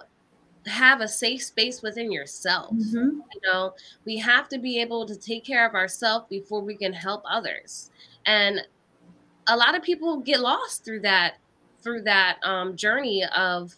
have 0.67 1.01
a 1.01 1.07
safe 1.07 1.43
space 1.43 1.81
within 1.81 2.11
yourself. 2.11 2.73
Mm-hmm. 2.73 3.19
You 3.33 3.41
know, 3.43 3.73
we 4.05 4.17
have 4.17 4.47
to 4.49 4.57
be 4.57 4.79
able 4.79 5.05
to 5.05 5.15
take 5.15 5.43
care 5.43 5.67
of 5.67 5.75
ourselves 5.75 6.27
before 6.29 6.61
we 6.61 6.75
can 6.75 6.93
help 6.93 7.23
others. 7.29 7.89
And 8.25 8.61
a 9.47 9.57
lot 9.57 9.75
of 9.75 9.81
people 9.81 10.17
get 10.17 10.39
lost 10.39 10.85
through 10.85 11.01
that 11.01 11.35
through 11.81 12.01
that 12.03 12.37
um, 12.43 12.75
journey 12.75 13.23
of 13.35 13.75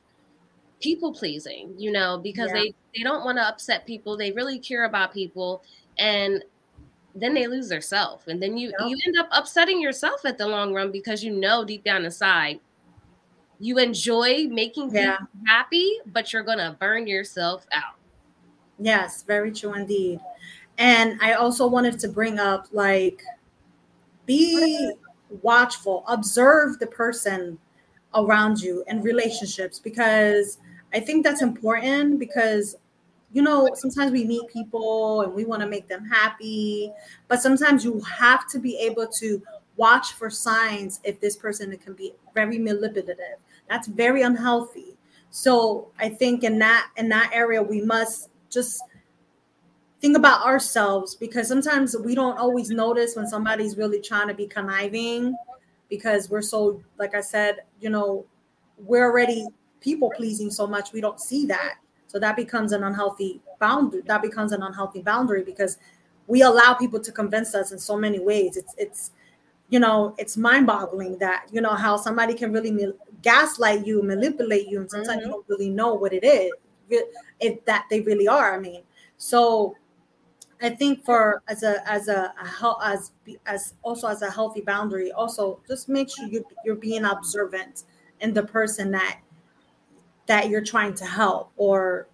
people 0.82 1.14
pleasing, 1.14 1.74
you 1.78 1.92
know, 1.92 2.18
because 2.18 2.50
yeah. 2.54 2.62
they 2.62 2.74
they 2.96 3.04
don't 3.04 3.24
want 3.24 3.38
to 3.38 3.48
upset 3.48 3.86
people. 3.86 4.18
They 4.18 4.32
really 4.32 4.60
care 4.60 4.86
about 4.86 5.14
people, 5.14 5.64
and 5.98 6.44
then 7.16 7.34
they 7.34 7.48
lose 7.48 7.70
their 7.70 7.82
self, 7.82 8.28
and 8.28 8.42
then 8.42 8.58
you 8.58 8.72
yep. 8.80 8.90
you 8.90 8.98
end 9.06 9.18
up 9.18 9.28
upsetting 9.32 9.82
yourself 9.82 10.26
at 10.26 10.38
the 10.38 10.48
long 10.48 10.74
run 10.74 10.92
because 10.92 11.24
you 11.24 11.32
know 11.32 11.64
deep 11.64 11.84
down 11.84 12.06
inside 12.06 12.60
you 13.64 13.78
enjoy 13.78 14.48
making 14.50 14.94
yeah. 14.94 15.18
people 15.18 15.28
happy, 15.48 16.00
but 16.08 16.34
you're 16.34 16.44
gonna 16.44 16.76
burn 16.82 17.08
yourself 17.08 17.66
out. 17.72 17.96
Yes, 18.78 19.24
very 19.24 19.54
true 19.54 19.74
indeed. 19.74 20.20
And 20.78 21.18
I 21.22 21.34
also 21.34 21.66
wanted 21.66 21.98
to 22.00 22.10
bring 22.10 22.40
up 22.40 22.68
like 22.74 23.24
be 24.26 24.92
watchful, 25.42 26.04
observe 26.10 26.80
the 26.80 26.88
person 26.88 27.58
around 28.16 28.62
you 28.62 28.84
and 28.88 29.04
relationships 29.04 29.80
because 29.80 30.58
I 30.94 31.00
think 31.00 31.24
that's 31.24 31.42
important 31.42 32.20
because 32.20 32.76
you 33.32 33.42
know 33.42 33.70
sometimes 33.76 34.12
we 34.12 34.26
meet 34.26 34.48
people 34.48 35.22
and 35.22 35.34
we 35.34 35.46
want 35.46 35.62
to 35.62 35.68
make 35.68 35.88
them 35.88 36.06
happy 36.06 36.92
but 37.28 37.42
sometimes 37.42 37.84
you 37.84 38.00
have 38.02 38.48
to 38.50 38.60
be 38.60 38.78
able 38.78 39.08
to 39.08 39.42
watch 39.76 40.14
for 40.14 40.30
signs 40.30 41.00
if 41.04 41.20
this 41.20 41.36
person 41.36 41.76
can 41.78 41.94
be 41.94 42.14
very 42.36 42.60
manipulative. 42.60 43.18
That's 43.68 43.88
very 43.88 44.22
unhealthy. 44.22 44.96
So 45.32 45.88
i 46.00 46.10
think 46.10 46.44
in 46.44 46.60
that 46.60 46.90
in 46.98 47.10
that 47.10 47.32
area 47.34 47.62
we 47.62 47.82
must 47.82 48.30
just 48.50 48.84
think 50.00 50.18
about 50.18 50.46
ourselves 50.46 51.16
because 51.16 51.48
sometimes 51.48 51.96
we 51.98 52.14
don't 52.14 52.38
always 52.38 52.70
notice 52.70 53.16
when 53.16 53.26
somebody's 53.26 53.78
really 53.78 54.02
trying 54.02 54.28
to 54.28 54.34
be 54.34 54.46
conniving 54.46 55.34
because 55.96 56.30
we're 56.30 56.42
so 56.42 56.82
like 56.98 57.14
i 57.14 57.22
said 57.22 57.58
you 57.80 57.90
know 57.90 58.26
we're 58.78 59.06
already 59.06 59.46
people 59.84 60.12
pleasing 60.16 60.50
so 60.50 60.66
much 60.66 60.94
we 60.94 61.02
don't 61.02 61.20
see 61.20 61.46
that. 61.46 61.76
So 62.08 62.18
that 62.20 62.36
becomes 62.36 62.72
an 62.72 62.84
unhealthy 62.84 63.42
boundary 63.60 64.02
that 64.06 64.22
becomes 64.22 64.52
an 64.52 64.64
unhealthy 64.64 65.02
boundary 65.02 65.44
because 65.44 65.78
we 66.28 66.42
allow 66.42 66.74
people 66.74 67.00
to 67.00 67.12
convince 67.12 67.54
us 67.56 67.72
in 67.72 67.80
so 67.80 67.98
many 67.98 68.20
ways. 68.20 68.56
It's 68.56 68.74
it's 68.78 69.12
you 69.70 69.80
know 69.80 70.14
it's 70.18 70.38
mind-boggling 70.38 71.18
that 71.20 71.48
you 71.52 71.60
know 71.60 71.74
how 71.74 71.98
somebody 71.98 72.34
can 72.34 72.52
really 72.52 72.94
gaslight 73.22 73.86
you 73.86 74.04
manipulate 74.04 74.68
you 74.68 74.82
and 74.82 74.90
sometimes 74.90 75.18
mm-hmm. 75.18 75.26
you 75.28 75.32
don't 75.32 75.50
really 75.50 75.70
know 75.70 75.94
what 75.96 76.14
it 76.14 76.24
is 76.24 76.52
if 77.40 77.66
that 77.66 77.86
they 77.90 78.02
really 78.02 78.28
are 78.28 78.56
i 78.56 78.60
mean. 78.60 78.84
So 79.18 79.76
I 80.64 80.70
think 80.70 81.04
for 81.04 81.44
as 81.50 81.62
a 81.64 81.88
as 81.90 82.08
a, 82.08 82.34
as 82.82 83.12
as 83.46 83.74
also 83.84 84.08
as 84.08 84.22
a 84.22 84.32
healthy 84.32 84.62
boundary, 84.62 85.12
also 85.12 85.60
just 85.68 85.90
make 85.90 86.10
sure 86.10 86.26
you 86.28 86.46
you're 86.64 86.76
being 86.76 87.04
observant 87.04 87.84
in 88.22 88.34
the 88.34 88.44
person 88.44 88.92
that 88.92 89.20
that 90.28 90.48
you're 90.50 90.64
trying 90.64 90.94
to 90.96 91.06
help 91.06 91.52
or 91.58 92.08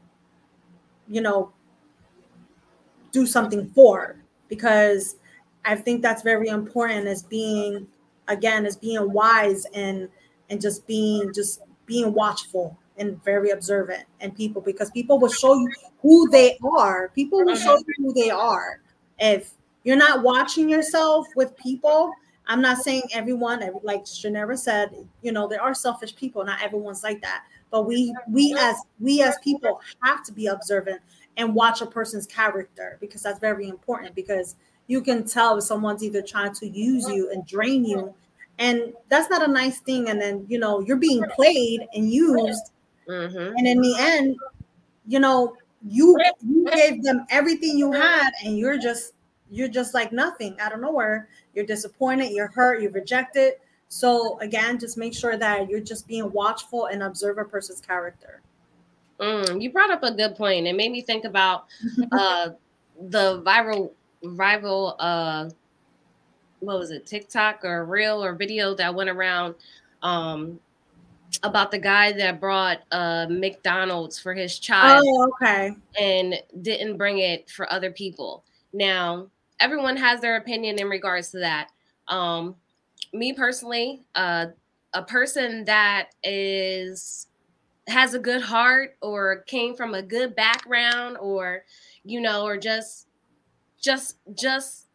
you 1.07 1.21
know 1.21 1.53
do 3.11 3.27
something 3.27 3.69
for. 3.69 4.17
Because 4.47 5.17
I 5.63 5.75
think 5.75 6.01
that's 6.01 6.23
very 6.23 6.47
important 6.47 7.05
as 7.05 7.21
being 7.21 7.87
again 8.27 8.65
as 8.65 8.75
being 8.75 9.11
wise 9.13 9.67
and 9.75 10.09
and 10.49 10.59
just 10.59 10.87
being 10.87 11.31
just 11.33 11.61
being 11.85 12.13
watchful 12.13 12.75
and 12.99 13.23
very 13.23 13.49
observant 13.49 14.03
and 14.19 14.35
people 14.35 14.61
because 14.61 14.91
people 14.91 15.19
will 15.19 15.31
show 15.31 15.53
you 15.53 15.71
who 16.01 16.29
they 16.29 16.57
are. 16.77 17.09
People 17.15 17.43
will 17.43 17.55
show 17.55 17.77
you 17.77 17.93
who 17.97 18.13
they 18.13 18.29
are. 18.29 18.81
If 19.17 19.51
you're 19.83 19.97
not 19.97 20.23
watching 20.23 20.69
yourself 20.69 21.27
with 21.35 21.55
people, 21.57 22.11
I'm 22.47 22.61
not 22.61 22.77
saying 22.77 23.03
everyone, 23.13 23.61
like 23.83 24.03
Janera 24.03 24.57
said, 24.57 24.89
you 25.21 25.31
know, 25.31 25.47
there 25.47 25.61
are 25.61 25.73
selfish 25.73 26.15
people. 26.15 26.43
Not 26.43 26.61
everyone's 26.61 27.03
like 27.03 27.21
that. 27.21 27.43
But 27.71 27.83
we 27.83 28.13
we 28.27 28.55
as 28.59 28.75
we 28.99 29.21
as 29.21 29.37
people 29.43 29.79
have 30.03 30.23
to 30.25 30.31
be 30.31 30.47
observant 30.47 31.01
and 31.37 31.53
watch 31.53 31.81
a 31.81 31.85
person's 31.85 32.25
character 32.25 32.97
because 32.99 33.21
that's 33.21 33.39
very 33.39 33.67
important 33.67 34.15
because 34.15 34.55
you 34.87 35.01
can 35.01 35.23
tell 35.23 35.57
if 35.57 35.63
someone's 35.63 36.03
either 36.03 36.21
trying 36.21 36.53
to 36.55 36.67
use 36.67 37.07
you 37.07 37.31
and 37.31 37.45
drain 37.45 37.85
you 37.85 38.13
and 38.57 38.93
that's 39.07 39.29
not 39.29 39.47
a 39.47 39.51
nice 39.51 39.79
thing 39.79 40.09
and 40.09 40.21
then 40.21 40.45
you 40.49 40.59
know 40.59 40.81
you're 40.81 40.97
being 40.97 41.23
played 41.35 41.81
and 41.93 42.11
used 42.11 42.71
mm-hmm. 43.09 43.55
and 43.57 43.67
in 43.67 43.81
the 43.81 43.95
end 43.97 44.37
you 45.07 45.19
know 45.19 45.55
you 45.87 46.17
you 46.41 46.65
gave 46.73 47.03
them 47.03 47.25
everything 47.29 47.77
you 47.77 47.91
had 47.91 48.31
and 48.43 48.57
you're 48.57 48.77
just 48.77 49.13
you're 49.49 49.67
just 49.67 49.93
like 49.93 50.11
nothing 50.11 50.55
out 50.59 50.73
of 50.73 50.79
nowhere. 50.79 51.27
You're 51.53 51.65
disappointed 51.65 52.31
you're 52.31 52.47
hurt 52.47 52.81
you're 52.81 52.91
rejected. 52.91 53.53
So 53.87 54.37
again 54.39 54.79
just 54.79 54.97
make 54.97 55.13
sure 55.13 55.37
that 55.37 55.69
you're 55.69 55.79
just 55.79 56.07
being 56.07 56.31
watchful 56.31 56.87
and 56.87 57.03
observe 57.03 57.37
a 57.37 57.45
person's 57.45 57.81
character. 57.81 58.41
Mm, 59.19 59.61
you 59.61 59.71
brought 59.71 59.91
up 59.91 60.03
a 60.03 60.11
good 60.11 60.35
point. 60.35 60.67
It 60.67 60.75
made 60.75 60.91
me 60.91 61.01
think 61.01 61.25
about 61.25 61.65
uh 62.11 62.49
the 63.09 63.41
viral 63.43 63.91
rival 64.21 64.95
uh 64.99 65.49
what 66.59 66.77
was 66.77 66.91
it 66.91 67.05
TikTok 67.05 67.63
or 67.63 67.85
reel 67.85 68.21
or 68.23 68.33
video 68.33 68.75
that 68.75 68.93
went 68.93 69.09
around 69.09 69.55
um 70.03 70.59
about 71.43 71.71
the 71.71 71.79
guy 71.79 72.11
that 72.11 72.39
brought 72.39 72.79
uh 72.91 73.27
McDonald's 73.29 74.19
for 74.19 74.33
his 74.33 74.59
child 74.59 75.03
oh, 75.05 75.31
okay. 75.41 75.71
and 75.99 76.35
didn't 76.61 76.97
bring 76.97 77.19
it 77.19 77.49
for 77.49 77.71
other 77.71 77.91
people. 77.91 78.43
Now 78.73 79.27
everyone 79.59 79.97
has 79.97 80.21
their 80.21 80.37
opinion 80.37 80.79
in 80.79 80.89
regards 80.89 81.31
to 81.31 81.39
that. 81.39 81.69
Um 82.07 82.55
me 83.13 83.33
personally 83.33 84.03
uh 84.15 84.47
a 84.93 85.03
person 85.03 85.65
that 85.65 86.09
is 86.23 87.27
has 87.87 88.13
a 88.13 88.19
good 88.19 88.41
heart 88.41 88.97
or 89.01 89.43
came 89.47 89.75
from 89.75 89.95
a 89.95 90.01
good 90.01 90.35
background 90.35 91.17
or 91.19 91.63
you 92.03 92.21
know 92.21 92.43
or 92.43 92.57
just 92.57 93.07
just 93.81 94.17
just 94.37 94.87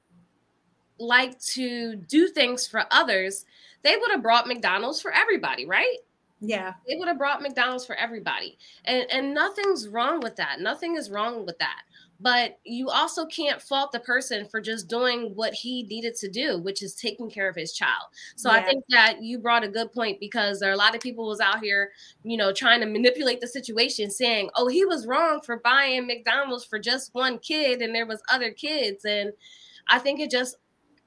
like 0.99 1.39
to 1.41 1.97
do 1.97 2.29
things 2.29 2.67
for 2.67 2.85
others, 2.91 3.45
they 3.83 3.97
would 3.97 4.11
have 4.11 4.23
brought 4.23 4.47
McDonald's 4.47 5.01
for 5.01 5.13
everybody, 5.13 5.67
right? 5.67 5.99
Yeah. 6.47 6.75
They 6.87 6.97
would 6.97 7.09
have 7.09 7.19
brought 7.19 7.43
McDonald's 7.43 7.87
for 7.87 7.97
everybody. 7.97 8.59
And 8.85 9.07
and 9.11 9.35
nothing's 9.35 9.89
wrong 9.89 10.21
with 10.21 10.37
that. 10.37 10.61
Nothing 10.61 10.97
is 10.97 11.11
wrong 11.11 11.47
with 11.47 11.59
that. 11.59 11.83
But 12.21 12.59
you 12.65 12.91
also 12.91 13.27
can't 13.27 13.61
fault 13.61 13.91
the 13.93 14.01
person 14.01 14.47
for 14.47 14.61
just 14.61 14.89
doing 14.89 15.33
what 15.35 15.53
he 15.53 15.83
needed 15.83 16.15
to 16.17 16.31
do, 16.31 16.59
which 16.59 16.83
is 16.83 16.95
taking 16.95 17.29
care 17.29 17.49
of 17.49 17.57
his 17.57 17.73
child. 17.73 18.05
So 18.37 18.51
yeah. 18.51 18.59
I 18.59 18.63
think 18.63 18.85
that 18.91 19.23
you 19.23 19.39
brought 19.39 19.65
a 19.65 19.69
good 19.69 19.93
point 19.93 20.21
because 20.21 20.61
there 20.61 20.71
are 20.71 20.75
a 20.75 20.79
lot 20.79 20.95
of 20.95 21.01
people 21.01 21.27
was 21.27 21.41
out 21.41 21.61
here, 21.61 21.91
you 22.23 22.37
know, 22.37 22.53
trying 22.53 22.81
to 22.81 22.87
manipulate 22.87 23.41
the 23.41 23.49
situation, 23.49 24.11
saying, 24.11 24.51
"Oh, 24.55 24.69
he 24.69 24.85
was 24.85 25.07
wrong 25.07 25.41
for 25.45 25.59
buying 25.59 26.07
McDonald's 26.07 26.65
for 26.65 26.79
just 26.79 27.15
one 27.15 27.39
kid, 27.39 27.83
and 27.83 27.95
there 27.95 28.07
was 28.07 28.23
other 28.31 28.53
kids." 28.53 29.05
And 29.05 29.33
I 29.89 29.99
think 29.99 30.21
it 30.21 30.31
just 30.31 30.57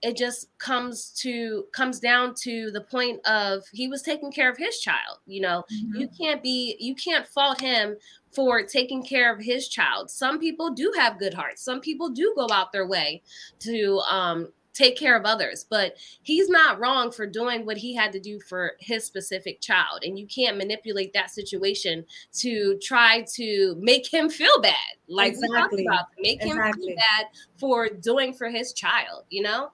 it 0.01 0.15
just 0.15 0.47
comes 0.59 1.09
to 1.09 1.65
comes 1.71 1.99
down 1.99 2.33
to 2.35 2.69
the 2.71 2.81
point 2.81 3.25
of 3.25 3.63
he 3.71 3.87
was 3.87 4.01
taking 4.01 4.31
care 4.31 4.49
of 4.49 4.57
his 4.57 4.79
child 4.79 5.17
you 5.25 5.41
know 5.41 5.63
mm-hmm. 5.73 5.99
you 5.99 6.07
can't 6.19 6.43
be 6.43 6.75
you 6.79 6.93
can't 6.95 7.27
fault 7.27 7.59
him 7.59 7.95
for 8.31 8.61
taking 8.63 9.03
care 9.03 9.33
of 9.33 9.41
his 9.41 9.67
child 9.67 10.09
some 10.09 10.39
people 10.39 10.71
do 10.71 10.91
have 10.95 11.19
good 11.19 11.33
hearts 11.33 11.61
some 11.63 11.81
people 11.81 12.09
do 12.09 12.33
go 12.35 12.47
out 12.51 12.71
their 12.71 12.87
way 12.87 13.21
to 13.59 13.99
um 14.09 14.49
take 14.73 14.95
care 14.95 15.17
of 15.17 15.25
others 15.25 15.65
but 15.67 15.95
he's 16.21 16.49
not 16.49 16.79
wrong 16.79 17.11
for 17.11 17.25
doing 17.25 17.65
what 17.65 17.77
he 17.77 17.95
had 17.95 18.11
to 18.11 18.19
do 18.19 18.39
for 18.39 18.73
his 18.79 19.03
specific 19.03 19.59
child 19.59 20.03
and 20.03 20.19
you 20.19 20.27
can't 20.27 20.55
manipulate 20.55 21.11
that 21.13 21.31
situation 21.31 22.05
to 22.31 22.77
try 22.77 23.23
to 23.23 23.75
make 23.79 24.05
him 24.13 24.29
feel 24.29 24.61
bad 24.61 24.75
like 25.07 25.33
exactly. 25.33 25.83
about 25.83 26.05
make 26.19 26.43
exactly. 26.43 26.67
him 26.67 26.73
feel 26.73 26.95
bad 26.95 27.25
for 27.59 27.89
doing 27.89 28.31
for 28.31 28.49
his 28.49 28.71
child 28.71 29.23
you 29.31 29.41
know 29.41 29.71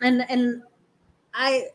and 0.00 0.24
and 0.30 0.62
I 1.34 1.68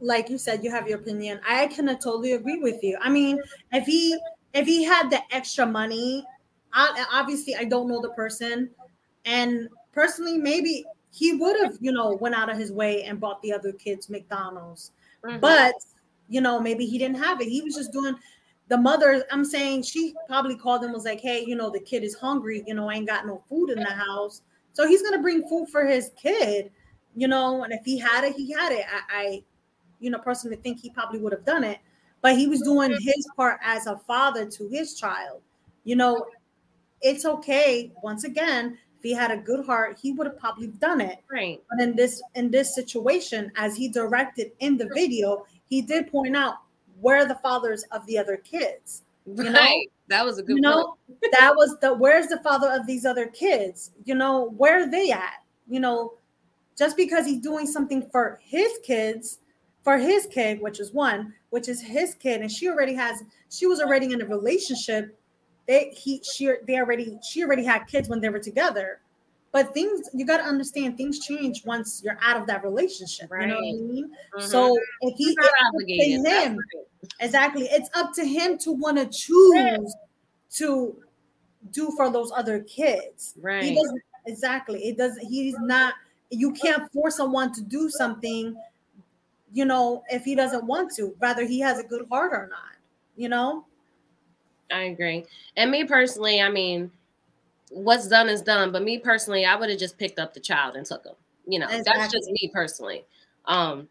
like 0.00 0.28
you 0.28 0.38
said, 0.38 0.62
you 0.62 0.70
have 0.70 0.88
your 0.88 0.98
opinion. 0.98 1.40
I 1.46 1.66
can 1.68 1.86
totally 1.98 2.32
agree 2.32 2.58
with 2.58 2.82
you. 2.82 2.98
I 3.00 3.10
mean, 3.10 3.40
if 3.72 3.86
he 3.86 4.18
if 4.54 4.66
he 4.66 4.84
had 4.84 5.10
the 5.10 5.20
extra 5.30 5.66
money, 5.66 6.24
I, 6.72 7.06
obviously 7.12 7.54
I 7.54 7.64
don't 7.64 7.88
know 7.88 8.00
the 8.00 8.10
person, 8.10 8.70
and 9.24 9.68
personally, 9.92 10.38
maybe 10.38 10.84
he 11.10 11.32
would 11.34 11.56
have, 11.62 11.76
you 11.80 11.92
know, 11.92 12.14
went 12.20 12.34
out 12.34 12.50
of 12.50 12.58
his 12.58 12.72
way 12.72 13.04
and 13.04 13.20
bought 13.20 13.40
the 13.42 13.52
other 13.52 13.72
kids 13.72 14.10
McDonald's. 14.10 14.92
Mm-hmm. 15.24 15.40
But 15.40 15.74
you 16.28 16.40
know, 16.40 16.60
maybe 16.60 16.86
he 16.86 16.98
didn't 16.98 17.18
have 17.18 17.40
it. 17.40 17.48
He 17.48 17.62
was 17.62 17.74
just 17.74 17.92
doing 17.92 18.16
the 18.68 18.76
mother. 18.76 19.24
I'm 19.30 19.44
saying 19.44 19.84
she 19.84 20.14
probably 20.26 20.56
called 20.56 20.84
him 20.84 20.92
was 20.92 21.04
like, 21.04 21.20
hey, 21.20 21.44
you 21.46 21.54
know, 21.54 21.70
the 21.70 21.80
kid 21.80 22.02
is 22.02 22.14
hungry. 22.14 22.64
You 22.66 22.74
know, 22.74 22.90
I 22.90 22.94
ain't 22.94 23.06
got 23.06 23.26
no 23.26 23.42
food 23.48 23.70
in 23.70 23.78
the 23.78 23.90
house, 23.90 24.42
so 24.72 24.86
he's 24.86 25.02
gonna 25.02 25.22
bring 25.22 25.48
food 25.48 25.68
for 25.70 25.86
his 25.86 26.10
kid 26.20 26.70
you 27.16 27.26
know, 27.26 27.64
and 27.64 27.72
if 27.72 27.84
he 27.84 27.98
had 27.98 28.24
it, 28.24 28.36
he 28.36 28.52
had 28.52 28.72
it. 28.72 28.84
I, 28.88 29.00
I 29.18 29.42
you 29.98 30.10
know, 30.10 30.18
personally 30.18 30.56
think 30.56 30.80
he 30.80 30.90
probably 30.90 31.18
would 31.18 31.32
have 31.32 31.44
done 31.44 31.64
it, 31.64 31.78
but 32.20 32.36
he 32.36 32.46
was 32.46 32.60
doing 32.60 32.90
his 32.90 33.26
part 33.36 33.58
as 33.64 33.86
a 33.86 33.96
father 34.06 34.48
to 34.50 34.68
his 34.68 34.94
child. 34.94 35.40
You 35.84 35.96
know, 35.96 36.26
it's 37.00 37.24
okay. 37.24 37.92
Once 38.02 38.24
again, 38.24 38.78
if 38.98 39.02
he 39.02 39.14
had 39.14 39.30
a 39.30 39.36
good 39.38 39.64
heart, 39.64 39.98
he 40.00 40.12
would 40.12 40.26
have 40.26 40.38
probably 40.38 40.66
done 40.66 41.00
it. 41.00 41.18
Right. 41.30 41.62
But 41.70 41.82
in 41.82 41.96
this 41.96 42.22
in 42.34 42.50
this 42.50 42.74
situation, 42.74 43.50
as 43.56 43.76
he 43.76 43.88
directed 43.88 44.52
in 44.60 44.76
the 44.76 44.88
video, 44.94 45.46
he 45.64 45.80
did 45.80 46.10
point 46.10 46.36
out 46.36 46.56
where 47.00 47.26
the 47.26 47.36
fathers 47.36 47.84
of 47.92 48.04
the 48.06 48.18
other 48.18 48.36
kids. 48.36 49.04
You 49.26 49.50
right. 49.52 49.90
That 50.08 50.24
was 50.24 50.38
a 50.38 50.42
good. 50.42 50.56
You 50.56 50.62
know, 50.62 50.96
that 51.32 51.54
was 51.56 51.76
the 51.80 51.94
where's 51.94 52.28
the 52.28 52.38
father 52.38 52.70
of 52.70 52.86
these 52.86 53.04
other 53.04 53.26
kids? 53.26 53.92
You 54.04 54.14
know, 54.14 54.50
where 54.56 54.82
are 54.82 54.90
they 54.90 55.10
at? 55.10 55.42
You 55.68 55.80
know, 55.80 56.14
just 56.76 56.96
because 56.96 57.26
he's 57.26 57.40
doing 57.40 57.66
something 57.66 58.08
for 58.10 58.40
his 58.42 58.72
kids, 58.82 59.38
for 59.82 59.98
his 59.98 60.26
kid, 60.26 60.60
which 60.60 60.80
is 60.80 60.92
one, 60.92 61.32
which 61.50 61.68
is 61.68 61.80
his 61.80 62.14
kid, 62.14 62.40
and 62.40 62.50
she 62.50 62.68
already 62.68 62.94
has, 62.94 63.22
she 63.50 63.66
was 63.66 63.80
already 63.80 64.12
in 64.12 64.20
a 64.20 64.26
relationship. 64.26 65.18
They 65.66 65.90
he 65.96 66.22
she 66.22 66.52
they 66.66 66.76
already 66.78 67.18
she 67.28 67.42
already 67.42 67.64
had 67.64 67.86
kids 67.86 68.08
when 68.08 68.20
they 68.20 68.28
were 68.28 68.38
together. 68.38 69.00
But 69.52 69.72
things 69.72 70.08
you 70.12 70.26
got 70.26 70.36
to 70.38 70.44
understand, 70.44 70.96
things 70.96 71.20
change 71.20 71.64
once 71.64 72.02
you're 72.04 72.18
out 72.20 72.38
of 72.38 72.46
that 72.46 72.62
relationship. 72.62 73.30
Right. 73.30 73.42
You 73.42 73.48
know 73.48 73.54
what 73.54 73.60
I 73.60 73.72
mean? 73.72 74.10
Mm-hmm. 74.36 74.46
So 74.46 74.76
if 75.00 75.16
he 75.16 75.34
it's 75.38 76.28
him, 76.28 76.58
exactly, 77.20 77.64
it's 77.70 77.88
up 77.94 78.12
to 78.14 78.24
him 78.24 78.58
to 78.58 78.72
want 78.72 78.98
to 78.98 79.06
choose 79.06 79.94
to 80.56 80.96
do 81.70 81.90
for 81.96 82.10
those 82.10 82.30
other 82.36 82.60
kids. 82.60 83.34
Right. 83.40 83.64
He 83.64 83.74
doesn't 83.74 84.02
exactly. 84.26 84.84
It 84.84 84.98
doesn't. 84.98 85.24
He's 85.26 85.56
not 85.58 85.94
you 86.30 86.52
can't 86.52 86.90
force 86.92 87.16
someone 87.16 87.52
to 87.52 87.62
do 87.62 87.88
something 87.88 88.56
you 89.52 89.64
know 89.64 90.02
if 90.08 90.24
he 90.24 90.34
doesn't 90.34 90.64
want 90.66 90.90
to 90.92 91.14
whether 91.18 91.44
he 91.44 91.60
has 91.60 91.78
a 91.78 91.84
good 91.84 92.06
heart 92.10 92.32
or 92.32 92.48
not 92.50 92.76
you 93.16 93.30
know? 93.30 93.64
I 94.70 94.82
agree. 94.82 95.24
And 95.56 95.70
me 95.70 95.84
personally 95.84 96.40
i 96.40 96.50
mean 96.50 96.90
what's 97.70 98.08
done 98.08 98.28
is 98.28 98.42
done 98.42 98.70
but 98.70 98.82
me 98.82 98.98
personally 98.98 99.44
i 99.44 99.56
would 99.56 99.68
have 99.68 99.78
just 99.78 99.98
picked 99.98 100.18
up 100.18 100.32
the 100.34 100.40
child 100.40 100.76
and 100.76 100.86
took 100.86 101.04
him 101.04 101.14
you 101.46 101.58
know 101.58 101.66
exactly. 101.66 101.92
that's 101.94 102.12
just 102.12 102.30
me 102.30 102.50
personally. 102.52 103.04
Um 103.44 103.88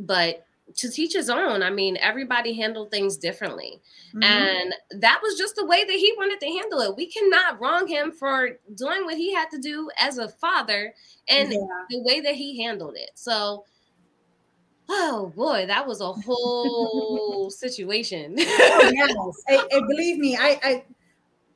but 0.00 0.46
to 0.74 0.90
teach 0.90 1.12
his 1.12 1.30
own. 1.30 1.62
I 1.62 1.70
mean, 1.70 1.96
everybody 2.00 2.52
handled 2.52 2.90
things 2.90 3.16
differently. 3.16 3.80
Mm-hmm. 4.14 4.22
And 4.22 4.74
that 5.02 5.20
was 5.22 5.38
just 5.38 5.56
the 5.56 5.64
way 5.64 5.84
that 5.84 5.92
he 5.92 6.12
wanted 6.16 6.40
to 6.40 6.46
handle 6.46 6.80
it. 6.80 6.96
We 6.96 7.06
cannot 7.06 7.60
wrong 7.60 7.86
him 7.86 8.12
for 8.12 8.58
doing 8.74 9.04
what 9.04 9.16
he 9.16 9.32
had 9.32 9.50
to 9.50 9.58
do 9.58 9.88
as 9.98 10.18
a 10.18 10.28
father 10.28 10.92
and 11.28 11.52
yeah. 11.52 11.58
the 11.90 12.02
way 12.02 12.20
that 12.20 12.34
he 12.34 12.62
handled 12.62 12.96
it. 12.96 13.10
So, 13.14 13.64
oh 14.88 15.32
boy, 15.36 15.66
that 15.66 15.86
was 15.86 16.00
a 16.00 16.12
whole 16.12 17.50
situation. 17.56 18.34
oh, 18.38 18.90
yes. 18.94 19.16
I, 19.48 19.76
I, 19.76 19.80
believe 19.80 20.18
me, 20.18 20.36
I, 20.36 20.60
I 20.62 20.84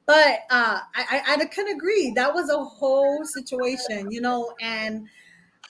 but 0.07 0.41
uh, 0.51 0.81
I, 0.97 1.23
I, 1.27 1.35
I 1.35 1.45
can 1.45 1.69
agree. 1.69 2.13
That 2.17 2.35
was 2.35 2.51
a 2.51 2.65
whole 2.65 3.25
situation, 3.25 4.11
you 4.11 4.21
know, 4.21 4.53
and 4.61 5.07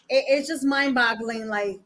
it, 0.09 0.24
it's 0.29 0.48
just 0.48 0.64
mind 0.64 0.94
boggling. 0.94 1.48
Like, 1.48 1.81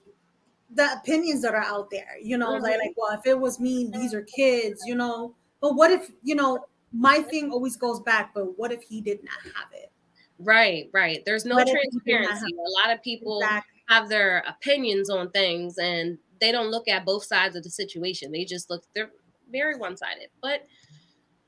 the 0.75 0.93
opinions 0.95 1.43
that 1.43 1.55
are 1.55 1.63
out 1.63 1.91
there, 1.91 2.17
you 2.21 2.37
know, 2.37 2.53
mm-hmm. 2.53 2.65
like, 2.65 2.79
like, 2.79 2.95
well, 2.97 3.17
if 3.17 3.27
it 3.27 3.39
was 3.39 3.61
me, 3.61 3.91
these 3.93 4.15
are 4.15 4.23
kids, 4.23 4.83
you 4.87 4.95
know. 4.95 5.35
But 5.61 5.75
what 5.75 5.91
if, 5.91 6.11
you 6.23 6.35
know, 6.35 6.67
my 6.93 7.19
thing 7.19 7.51
always 7.51 7.77
goes 7.77 8.01
back, 8.01 8.33
but 8.35 8.59
what 8.59 8.73
if 8.73 8.83
he 8.83 9.01
did 9.01 9.23
not 9.25 9.55
have 9.55 9.69
it? 9.73 9.91
Right, 10.39 10.91
right. 10.93 11.25
There's 11.25 11.45
no 11.45 11.57
transparency. 11.57 12.47
A 12.53 12.87
lot 12.87 12.95
of 12.95 13.03
people 13.03 13.41
exactly. 13.41 13.83
have 13.89 14.09
their 14.09 14.45
opinions 14.49 15.11
on 15.11 15.31
things 15.31 15.79
and 15.79 16.19
they 16.41 16.53
don't 16.53 16.71
look 16.71 16.89
at 16.89 17.05
both 17.05 17.25
sides 17.25 17.57
of 17.57 17.63
the 17.63 17.71
situation. 17.71 18.33
They 18.33 18.45
just 18.45 18.69
look 18.71 18.85
they're 18.95 19.11
very 19.51 19.77
one-sided. 19.77 20.29
But 20.43 20.67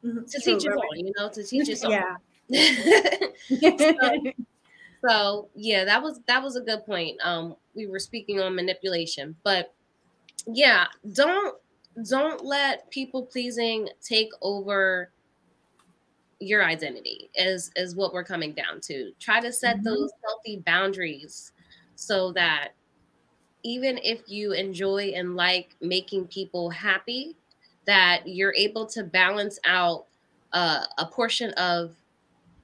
mm-hmm. 0.04 0.24
to 0.24 0.40
True, 0.40 0.54
teach 0.54 0.66
right. 0.66 0.76
own, 0.76 1.06
you 1.06 1.12
know, 1.16 1.28
to 1.28 1.42
teach 1.46 1.68
us 1.68 1.84
yeah. 1.84 2.16
so, 3.78 4.22
so 5.08 5.48
yeah, 5.54 5.84
that 5.84 6.02
was 6.02 6.20
that 6.26 6.42
was 6.42 6.56
a 6.56 6.60
good 6.60 6.86
point. 6.86 7.18
Um, 7.22 7.56
we 7.76 7.86
were 7.86 7.98
speaking 7.98 8.40
on 8.40 8.56
manipulation, 8.56 9.36
but 9.44 9.74
yeah, 10.46 10.86
don't 11.12 11.56
don't 12.08 12.44
let 12.44 12.90
people 12.90 13.22
pleasing 13.24 13.88
take 14.02 14.30
over 14.42 15.10
your 16.40 16.64
identity 16.64 17.30
is 17.34 17.70
is 17.76 17.96
what 17.96 18.12
we're 18.12 18.24
coming 18.24 18.52
down 18.52 18.80
to 18.82 19.12
try 19.18 19.40
to 19.40 19.52
set 19.52 19.76
mm-hmm. 19.76 19.84
those 19.84 20.10
healthy 20.24 20.62
boundaries 20.66 21.52
so 21.94 22.32
that 22.32 22.72
even 23.62 23.98
if 24.02 24.20
you 24.26 24.52
enjoy 24.52 25.12
and 25.16 25.34
like 25.34 25.74
making 25.80 26.26
people 26.26 26.68
happy 26.68 27.34
that 27.86 28.20
you're 28.26 28.54
able 28.54 28.84
to 28.84 29.02
balance 29.02 29.58
out 29.64 30.06
uh, 30.52 30.84
a 30.98 31.06
portion 31.06 31.50
of 31.52 31.94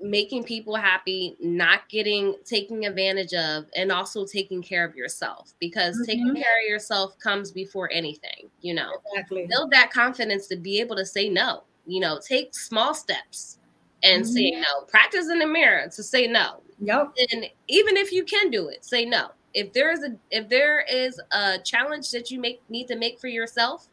making 0.02 0.42
people 0.44 0.74
happy, 0.74 1.36
not 1.40 1.88
getting 1.88 2.34
taking 2.44 2.86
advantage 2.86 3.32
of, 3.32 3.66
and 3.76 3.92
also 3.92 4.26
taking 4.26 4.62
care 4.62 4.84
of 4.84 4.96
yourself 4.96 5.54
because 5.60 5.94
mm-hmm. 5.96 6.04
taking 6.04 6.34
care 6.34 6.58
of 6.62 6.68
yourself 6.68 7.18
comes 7.18 7.52
before 7.52 7.90
anything, 7.92 8.50
you 8.60 8.74
know. 8.74 8.90
Exactly. 9.12 9.46
Build 9.48 9.70
that 9.70 9.92
confidence 9.92 10.48
to 10.48 10.56
be 10.56 10.80
able 10.80 10.96
to 10.96 11.06
say 11.06 11.28
no. 11.28 11.62
You 11.86 12.00
know, 12.00 12.20
take 12.26 12.54
small 12.54 12.94
steps 12.94 13.58
and 14.02 14.24
mm-hmm. 14.24 14.32
say 14.32 14.50
no. 14.50 14.84
Practice 14.88 15.28
in 15.30 15.38
the 15.38 15.46
mirror 15.46 15.88
to 15.94 16.02
say 16.02 16.26
no. 16.26 16.60
Yep. 16.80 17.14
And 17.32 17.46
even 17.68 17.96
if 17.96 18.12
you 18.12 18.24
can 18.24 18.50
do 18.50 18.68
it, 18.68 18.84
say 18.84 19.04
no. 19.04 19.30
If 19.54 19.72
there 19.72 19.92
is 19.92 20.02
a 20.02 20.16
if 20.30 20.48
there 20.48 20.84
is 20.90 21.20
a 21.30 21.58
challenge 21.64 22.10
that 22.10 22.30
you 22.30 22.40
make 22.40 22.60
need 22.68 22.88
to 22.88 22.96
make 22.96 23.20
for 23.20 23.28
yourself, 23.28 23.86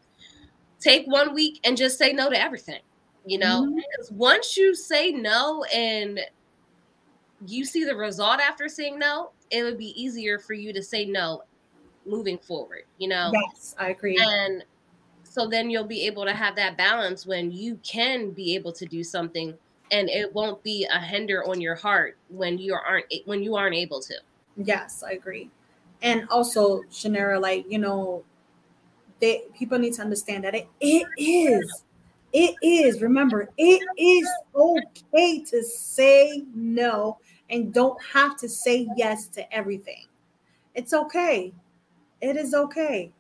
take 0.80 1.06
one 1.06 1.34
week 1.34 1.60
and 1.64 1.78
just 1.78 1.98
say 1.98 2.14
no 2.14 2.30
to 2.30 2.42
everything 2.42 2.82
you 3.26 3.38
know 3.38 3.64
mm-hmm. 3.64 3.76
because 3.76 4.12
once 4.12 4.56
you 4.58 4.76
say 4.76 5.12
no 5.12 5.64
and 5.74 6.20
you 7.46 7.64
see 7.66 7.84
the 7.84 7.96
result 7.96 8.40
after 8.40 8.68
saying 8.68 8.98
no 8.98 9.32
it 9.52 9.64
would 9.64 9.78
be 9.78 10.02
easier 10.02 10.40
for 10.40 10.54
you 10.54 10.74
to 10.74 10.82
say 10.82 11.06
no 11.06 11.42
moving 12.06 12.38
forward 12.38 12.84
you 12.98 13.08
know? 13.08 13.32
Yes 13.34 13.76
i 13.78 13.90
agree. 13.90 14.20
And 14.22 14.64
so 15.24 15.48
then 15.48 15.70
you'll 15.70 15.86
be 15.86 16.08
able 16.08 16.26
to 16.26 16.34
have 16.34 16.56
that 16.56 16.76
balance 16.76 17.26
when 17.26 17.52
you 17.52 17.80
can 17.84 18.32
be 18.32 18.56
able 18.56 18.74
to 18.74 18.86
do 18.86 19.04
something 19.04 19.54
and 19.92 20.10
it 20.10 20.34
won't 20.34 20.62
be 20.64 20.88
a 20.92 21.00
hinder 21.00 21.44
on 21.48 21.62
your 21.62 21.76
heart 21.76 22.18
when 22.30 22.58
you 22.58 22.74
aren't 22.74 23.06
when 23.26 23.44
you 23.44 23.56
aren't 23.56 23.76
able 23.76 24.02
to. 24.02 24.16
Yes 24.58 25.04
i 25.06 25.12
agree. 25.12 25.50
And 26.02 26.28
also 26.30 26.82
Chaniera, 26.92 27.42
like 27.42 27.66
you 27.70 27.78
know 27.78 28.24
they 29.20 29.44
people 29.54 29.78
need 29.78 29.94
to 29.94 30.02
understand 30.02 30.44
that 30.46 30.56
it, 30.56 30.68
it 30.80 31.08
is 31.18 31.84
it 32.34 32.56
is, 32.62 33.02
remember, 33.02 33.50
it 33.58 33.82
is 33.98 34.30
okay 34.56 35.44
to 35.44 35.64
say 35.64 36.44
no 36.54 37.18
and 37.50 37.74
don't 37.74 37.98
have 38.04 38.38
to 38.38 38.50
say 38.50 38.88
yes 38.96 39.28
to 39.30 39.54
everything. 39.54 40.06
It's 40.76 40.94
okay. 40.94 41.54
It 42.22 42.38
is 42.38 42.54
okay. 42.54 43.12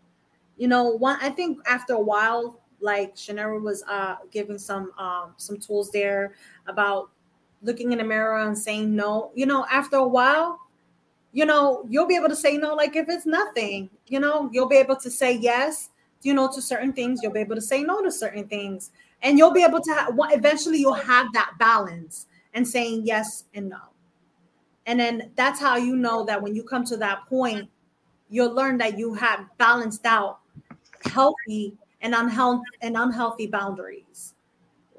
You 0.57 0.67
know, 0.67 0.89
one 0.89 1.17
I 1.21 1.29
think 1.29 1.59
after 1.67 1.93
a 1.93 1.99
while, 1.99 2.59
like 2.81 3.15
Chaniera 3.15 3.61
was 3.61 3.83
uh 3.89 4.17
giving 4.31 4.57
some 4.57 4.91
um 4.97 5.33
some 5.37 5.57
tools 5.57 5.91
there 5.91 6.35
about 6.67 7.09
looking 7.61 7.91
in 7.91 7.97
the 7.97 8.03
mirror 8.03 8.39
and 8.39 8.57
saying 8.57 8.95
no. 8.95 9.31
You 9.35 9.45
know, 9.45 9.65
after 9.71 9.97
a 9.97 10.07
while, 10.07 10.59
you 11.31 11.45
know, 11.45 11.85
you'll 11.89 12.07
be 12.07 12.15
able 12.15 12.29
to 12.29 12.35
say 12.35 12.57
no 12.57 12.75
like 12.75 12.95
if 12.95 13.09
it's 13.09 13.25
nothing. 13.25 13.89
You 14.07 14.19
know, 14.19 14.49
you'll 14.51 14.69
be 14.69 14.77
able 14.77 14.97
to 14.97 15.09
say 15.09 15.33
yes 15.37 15.89
you 16.21 16.33
know, 16.33 16.51
to 16.51 16.61
certain 16.61 16.93
things. 16.93 17.21
You'll 17.21 17.31
be 17.31 17.39
able 17.39 17.55
to 17.55 17.61
say 17.61 17.83
no 17.83 18.03
to 18.03 18.11
certain 18.11 18.47
things, 18.47 18.91
and 19.21 19.37
you'll 19.37 19.53
be 19.53 19.63
able 19.63 19.81
to 19.81 19.93
have, 19.93 20.13
eventually 20.31 20.77
you'll 20.79 20.93
have 20.93 21.31
that 21.33 21.53
balance 21.59 22.27
and 22.53 22.67
saying 22.67 23.03
yes 23.05 23.45
and 23.53 23.69
no. 23.69 23.79
And 24.85 24.99
then 24.99 25.31
that's 25.35 25.59
how 25.59 25.77
you 25.77 25.95
know 25.95 26.25
that 26.25 26.41
when 26.41 26.55
you 26.55 26.63
come 26.63 26.83
to 26.85 26.97
that 26.97 27.27
point, 27.27 27.69
you'll 28.29 28.53
learn 28.53 28.77
that 28.79 28.97
you 28.97 29.13
have 29.13 29.45
balanced 29.57 30.05
out 30.05 30.39
healthy 31.05 31.73
and 32.01 32.15
unhealthy 32.15 32.63
and 32.81 32.97
unhealthy 32.97 33.47
boundaries 33.47 34.33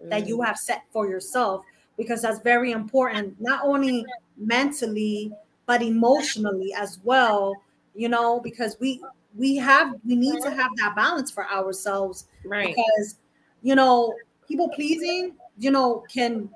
mm. 0.03 0.11
that 0.11 0.27
you 0.27 0.39
mm. 0.39 0.47
have 0.47 0.57
set 0.57 0.85
for 0.91 1.09
yourself 1.09 1.65
because 1.97 2.23
that's 2.23 2.41
very 2.41 2.73
important 2.73 3.35
not 3.41 3.61
only 3.65 4.05
mentally 4.37 5.33
but 5.67 5.83
emotionally 5.83 6.73
as 6.75 6.99
well 7.05 7.55
you 7.95 8.09
know 8.09 8.41
because 8.41 8.77
we 8.81 9.03
we 9.37 9.57
have 9.57 9.95
we 10.05 10.17
need 10.17 10.41
to 10.43 10.51
have 10.51 10.71
that 10.77 10.95
balance 10.97 11.31
for 11.31 11.49
ourselves 11.49 12.27
right. 12.45 12.75
because 12.75 13.17
you 13.63 13.75
know 13.75 14.15
people 14.49 14.69
pleasing 14.71 15.35
you 15.59 15.71
know 15.71 16.05
can 16.13 16.49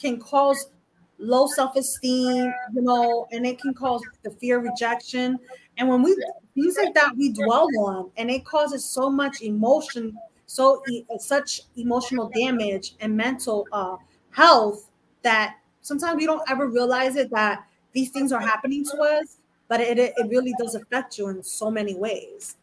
can 0.00 0.18
cause 0.20 0.70
low 1.18 1.46
self-esteem 1.46 2.52
you 2.74 2.82
know 2.82 3.26
and 3.32 3.46
it 3.46 3.60
can 3.60 3.72
cause 3.74 4.02
the 4.22 4.30
fear 4.30 4.58
of 4.58 4.64
rejection. 4.64 5.38
And 5.78 5.88
when 5.88 6.02
we 6.02 6.16
things 6.54 6.76
like 6.82 6.94
that 6.94 7.16
we 7.16 7.32
dwell 7.32 7.68
on 7.78 8.10
and 8.16 8.30
it 8.30 8.44
causes 8.44 8.84
so 8.84 9.10
much 9.10 9.42
emotion 9.42 10.16
so 10.46 10.82
such 11.18 11.62
emotional 11.76 12.30
damage 12.34 12.94
and 13.00 13.16
mental 13.16 13.66
uh, 13.72 13.96
health 14.30 14.88
that 15.22 15.56
sometimes 15.80 16.16
we 16.16 16.24
don't 16.24 16.42
ever 16.48 16.68
realize 16.68 17.16
it 17.16 17.30
that 17.30 17.66
these 17.92 18.10
things 18.10 18.32
are 18.32 18.40
happening 18.40 18.84
to 18.84 18.96
us 18.98 19.38
but 19.68 19.80
it, 19.80 19.98
it 19.98 20.28
really 20.28 20.54
does 20.58 20.74
affect 20.74 21.18
you 21.18 21.28
in 21.28 21.42
so 21.42 21.70
many 21.70 21.94
ways 21.94 22.56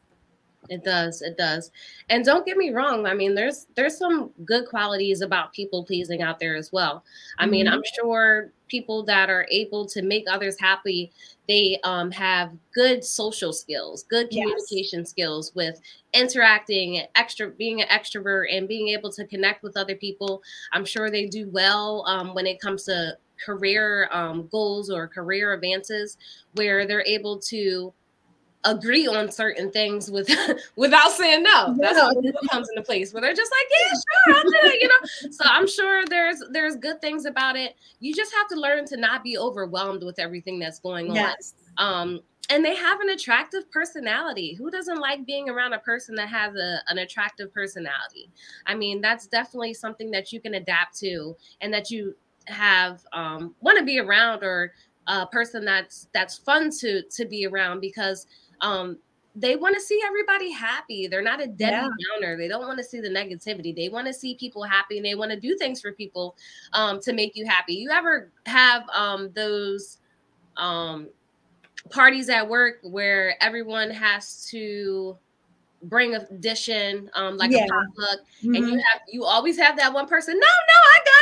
it 0.70 0.84
does 0.84 1.22
it 1.22 1.38
does 1.38 1.72
and 2.10 2.24
don't 2.26 2.46
get 2.46 2.58
me 2.58 2.70
wrong 2.72 3.06
i 3.06 3.13
mean 3.13 3.36
there's 3.36 3.68
there's 3.76 3.98
some 3.98 4.32
good 4.46 4.68
qualities 4.68 5.22
about 5.22 5.54
people 5.54 5.84
pleasing 5.84 6.22
out 6.22 6.39
there 6.39 6.56
as 6.56 6.72
well 6.72 7.04
i 7.38 7.44
mm-hmm. 7.44 7.52
mean 7.52 7.68
i'm 7.68 7.82
sure 7.96 8.52
people 8.68 9.04
that 9.04 9.30
are 9.30 9.46
able 9.52 9.86
to 9.86 10.02
make 10.02 10.26
others 10.30 10.60
happy 10.60 11.12
they 11.48 11.78
um, 11.84 12.10
have 12.10 12.54
good 12.74 13.04
social 13.04 13.52
skills 13.52 14.04
good 14.10 14.30
communication 14.30 15.00
yes. 15.00 15.10
skills 15.10 15.52
with 15.54 15.80
interacting 16.13 17.06
extra 17.16 17.50
being 17.50 17.82
an 17.82 17.88
extrovert 17.89 18.46
and 18.52 18.68
being 18.68 18.88
able 18.88 19.12
to 19.12 19.26
connect 19.28 19.63
with 19.63 19.76
other 19.76 19.96
people 19.96 20.42
i'm 20.72 20.86
sure 20.86 21.12
they 21.12 21.28
do 21.28 21.50
well 21.50 22.06
um, 22.08 22.34
when 22.34 22.48
it 22.48 22.60
comes 22.60 22.84
to 22.84 23.18
career 23.43 24.10
um, 24.12 24.47
goals 24.51 24.89
or 24.89 25.08
career 25.08 25.53
advances 25.53 26.17
where 26.53 26.88
they're 26.88 27.06
able 27.06 27.39
to 27.39 27.93
agree 28.65 29.08
on 29.08 29.32
certain 29.32 29.69
things 29.71 30.10
with 30.10 30.29
without 30.75 31.12
saying 31.12 31.43
no. 31.43 31.75
That's 31.79 31.97
yeah. 31.97 32.10
what 32.12 32.51
comes 32.51 32.69
into 32.69 32.84
place 32.84 33.13
where 33.13 33.21
they're 33.21 33.34
just 33.34 33.51
like, 33.51 33.67
yeah, 33.71 34.34
sure, 34.34 34.36
I'll 34.36 34.43
do 34.43 34.75
it, 34.75 34.82
you 34.82 34.88
know. 34.88 34.93
So 35.32 35.43
I'm 35.45 35.67
sure 35.67 36.06
there's 36.06 36.43
there's 36.51 36.75
good 36.75 37.01
things 37.01 37.25
about 37.25 37.56
it. 37.56 37.75
You 37.99 38.13
just 38.13 38.34
have 38.34 38.47
to 38.49 38.56
learn 38.56 38.86
to 38.86 38.97
not 38.97 39.23
be 39.23 39.38
overwhelmed 39.38 40.03
with 40.03 40.19
everything 40.19 40.60
that's 40.60 40.79
going 40.79 41.10
on. 41.10 41.15
Yes. 41.15 41.53
Um, 41.77 42.21
and 42.49 42.63
they 42.63 42.75
have 42.75 42.99
an 42.99 43.10
attractive 43.10 43.71
personality. 43.71 44.53
Who 44.53 44.69
doesn't 44.69 44.99
like 44.99 45.25
being 45.25 45.49
around 45.49 45.73
a 45.73 45.79
person 45.79 46.13
that 46.15 46.27
has 46.27 46.56
a, 46.56 46.79
an 46.89 46.97
attractive 46.97 47.53
personality? 47.53 48.29
I 48.65 48.75
mean, 48.75 49.01
that's 49.01 49.27
definitely 49.27 49.73
something 49.73 50.12
that 50.12 50.34
you 50.34 50.41
can 50.41 50.56
adapt 50.56 50.97
to 50.99 51.36
and 51.62 51.73
that 51.73 51.89
you 51.89 52.15
have 52.45 53.01
um, 53.13 53.56
want 53.62 53.77
to 53.77 53.86
be 53.86 53.99
around 53.99 54.43
or 54.43 54.73
a 55.08 55.27
person 55.27 55.65
that's 55.65 56.08
that's 56.13 56.38
fun 56.38 56.69
to 56.79 57.03
to 57.03 57.25
be 57.25 57.45
around 57.45 57.79
because 57.79 58.27
um, 58.62 58.97
they 59.36 59.56
want 59.56 59.75
to 59.75 59.82
see 59.82 59.99
everybody 60.06 60.51
happy. 60.51 61.08
They're 61.08 61.23
not 61.23 61.41
a 61.41 61.47
Debbie 61.47 61.75
yeah. 61.75 61.89
Downer. 62.19 62.38
They 62.38 62.47
don't 62.47 62.67
want 62.67 62.77
to 62.77 62.84
see 62.84 62.99
the 62.99 63.10
negativity. 63.10 63.75
They 63.75 63.89
want 63.89 64.08
to 64.08 64.13
see 64.13 64.36
people 64.36 64.63
happy 64.63 64.97
and 64.97 65.06
they 65.06 65.15
want 65.15 65.32
to 65.32 65.39
do 65.39 65.58
things 65.58 65.82
for 65.82 65.91
people 65.91 66.36
um, 66.73 66.99
to 67.01 67.13
make 67.13 67.36
you 67.36 67.45
happy. 67.45 67.73
You 67.73 67.89
ever 67.89 68.32
have 68.45 68.88
um, 68.89 69.32
those 69.34 69.97
um, 70.58 71.10
parties 71.89 72.29
at 72.29 72.47
work 72.47 72.75
where 72.84 73.41
everyone 73.41 73.89
has 73.89 74.45
to 74.51 75.17
bring 75.84 76.15
a 76.15 76.25
dish 76.39 76.69
in, 76.69 77.10
um, 77.13 77.38
like 77.38 77.51
yeah. 77.51 77.65
a 77.65 77.67
potluck, 77.67 78.19
mm-hmm. 78.41 78.56
and 78.56 78.67
you 78.69 78.75
have 78.75 79.01
you 79.10 79.25
always 79.25 79.58
have 79.58 79.77
that 79.77 79.93
one 79.93 80.08
person. 80.08 80.34
No, 80.34 80.39
no, 80.39 80.47
I 80.47 80.97
got 80.99 81.08
it. 81.08 81.08
Let 81.08 81.12
me 81.12 81.12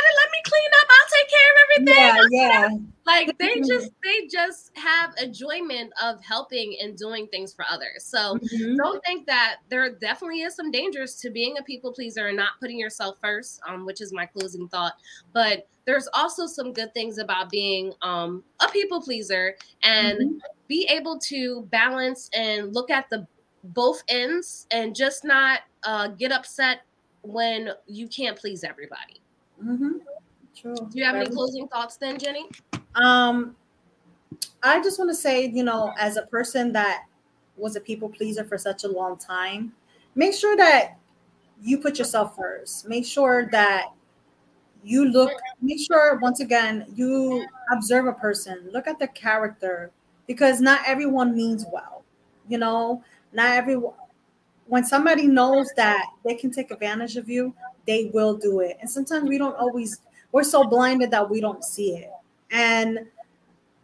clean 0.52 0.70
up. 0.80 0.88
I'll 0.90 1.08
take 1.18 1.28
care 1.30 1.50
of 1.50 1.56
everything. 1.64 2.30
Yeah, 2.30 2.70
yeah. 2.70 2.78
Like 3.06 3.38
they 3.38 3.60
just 3.60 3.90
they 4.02 4.26
just 4.26 4.76
have 4.76 5.14
enjoyment 5.20 5.92
of 6.02 6.22
helping 6.22 6.76
and 6.80 6.96
doing 6.96 7.26
things 7.28 7.52
for 7.52 7.64
others. 7.70 8.04
So 8.04 8.38
mm-hmm. 8.38 8.76
don't 8.76 9.02
think 9.04 9.26
that 9.26 9.56
there 9.68 9.90
definitely 9.94 10.42
is 10.42 10.54
some 10.54 10.70
dangers 10.70 11.16
to 11.16 11.30
being 11.30 11.56
a 11.58 11.62
people 11.62 11.92
pleaser 11.92 12.28
and 12.28 12.36
not 12.36 12.50
putting 12.60 12.78
yourself 12.78 13.16
first, 13.20 13.60
um, 13.68 13.86
which 13.86 14.00
is 14.00 14.12
my 14.12 14.26
closing 14.26 14.68
thought. 14.68 14.94
But 15.32 15.68
there's 15.84 16.08
also 16.14 16.46
some 16.46 16.72
good 16.72 16.94
things 16.94 17.18
about 17.18 17.50
being 17.50 17.92
um, 18.02 18.44
a 18.60 18.68
people 18.68 19.00
pleaser 19.00 19.56
and 19.82 20.18
mm-hmm. 20.18 20.36
be 20.68 20.86
able 20.88 21.18
to 21.18 21.62
balance 21.70 22.30
and 22.34 22.74
look 22.74 22.90
at 22.90 23.10
the 23.10 23.26
both 23.64 24.02
ends 24.08 24.66
and 24.70 24.94
just 24.94 25.24
not 25.24 25.60
uh, 25.84 26.08
get 26.08 26.32
upset 26.32 26.82
when 27.22 27.70
you 27.86 28.08
can't 28.08 28.36
please 28.36 28.64
everybody. 28.64 29.20
Mm-hmm. 29.64 29.98
True. 30.54 30.74
Do 30.74 30.98
you 30.98 31.04
have 31.04 31.16
any 31.16 31.28
closing 31.28 31.66
thoughts 31.68 31.96
then, 31.96 32.18
Jenni? 32.18 32.44
Um, 32.94 33.56
I 34.62 34.82
just 34.82 34.98
want 34.98 35.10
to 35.10 35.14
say, 35.14 35.46
you 35.46 35.64
know, 35.64 35.92
as 35.98 36.16
a 36.16 36.22
person 36.22 36.72
that 36.72 37.04
was 37.56 37.76
a 37.76 37.80
people 37.80 38.08
pleaser 38.08 38.44
for 38.44 38.58
such 38.58 38.84
a 38.84 38.88
long 38.88 39.18
time, 39.18 39.72
make 40.14 40.34
sure 40.34 40.56
that 40.56 40.96
you 41.62 41.78
put 41.78 41.98
yourself 41.98 42.36
first. 42.36 42.88
Make 42.88 43.06
sure 43.06 43.48
that 43.50 43.86
you 44.84 45.06
look, 45.06 45.30
make 45.60 45.80
sure 45.80 46.18
once 46.18 46.40
again, 46.40 46.86
you 46.94 47.46
observe 47.72 48.06
a 48.06 48.12
person, 48.12 48.68
look 48.72 48.86
at 48.86 48.98
the 48.98 49.06
character, 49.08 49.90
because 50.26 50.60
not 50.60 50.80
everyone 50.86 51.36
means 51.36 51.64
well. 51.72 52.02
You 52.48 52.58
know, 52.58 53.02
not 53.32 53.52
everyone, 53.52 53.94
when 54.66 54.84
somebody 54.84 55.26
knows 55.26 55.70
that 55.76 56.06
they 56.24 56.34
can 56.34 56.50
take 56.50 56.70
advantage 56.70 57.16
of 57.16 57.28
you, 57.28 57.54
they 57.86 58.10
will 58.12 58.36
do 58.36 58.60
it. 58.60 58.76
And 58.80 58.90
sometimes 58.90 59.28
we 59.28 59.38
don't 59.38 59.56
always, 59.56 60.00
we're 60.32 60.42
so 60.42 60.64
blinded 60.64 61.10
that 61.10 61.28
we 61.28 61.40
don't 61.40 61.62
see 61.62 61.96
it. 61.96 62.10
And 62.50 63.06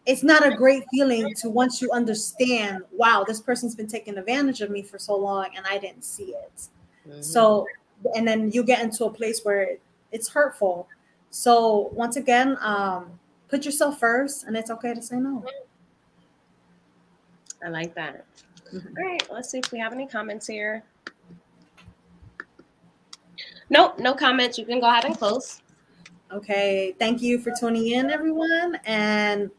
it's 0.07 0.23
not 0.23 0.47
a 0.47 0.57
great 0.57 0.85
feeling 0.91 1.35
to 1.35 1.51
once 1.51 1.83
you 1.83 1.91
understand, 1.93 2.83
wow, 2.93 3.25
this 3.27 3.41
person's 3.41 3.75
been 3.75 3.87
taking 3.87 4.17
advantage 4.17 4.63
of 4.63 4.71
me 4.71 4.83
for 4.83 4.99
so 4.99 5.15
long 5.15 5.49
and 5.55 5.67
I 5.69 5.77
didn't 5.77 6.03
see 6.03 6.35
it. 6.35 6.69
Mm-hmm. 7.07 7.21
So, 7.21 7.67
and 8.17 8.27
then 8.27 8.51
you 8.51 8.65
get 8.65 8.83
into 8.83 9.05
a 9.05 9.11
place 9.11 9.43
where 9.43 9.77
it's 10.11 10.29
hurtful. 10.29 10.89
So, 11.31 11.91
once 11.93 12.17
again, 12.17 12.57
um, 12.63 13.19
put 13.49 13.67
yourself 13.67 14.01
first 14.01 14.45
and 14.45 14.57
it's 14.57 14.71
okay 14.71 14.95
to 14.95 15.03
say 15.03 15.17
no. 15.17 15.45
I 17.63 17.69
like 17.69 17.95
that. 17.95 18.25
Mm-hmm. 18.73 18.89
All 18.97 19.05
right, 19.05 19.29
let's 19.31 19.51
see 19.51 19.59
if 19.59 19.71
we 19.73 19.79
have 19.79 19.93
any 19.93 20.07
comments 20.07 20.47
here. 20.47 20.85
Nope, 23.69 23.99
no 23.99 24.15
comments. 24.15 24.57
You 24.57 24.65
can 24.65 24.81
go 24.81 24.89
ahead 24.89 25.05
and 25.05 25.17
close. 25.17 25.61
Okay, 26.33 26.95
thank 26.99 27.23
you 27.23 27.39
for 27.39 27.53
tuning 27.59 27.89
in, 27.89 28.11
everyone. 28.11 28.79
And 28.85 29.51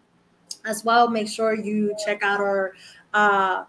as 0.66 0.84
well. 0.84 1.08
Make 1.10 1.28
sure 1.28 1.54
you 1.56 1.96
check 2.06 2.22
out 2.24 2.40
our 2.40 2.74
uh, 3.14 3.66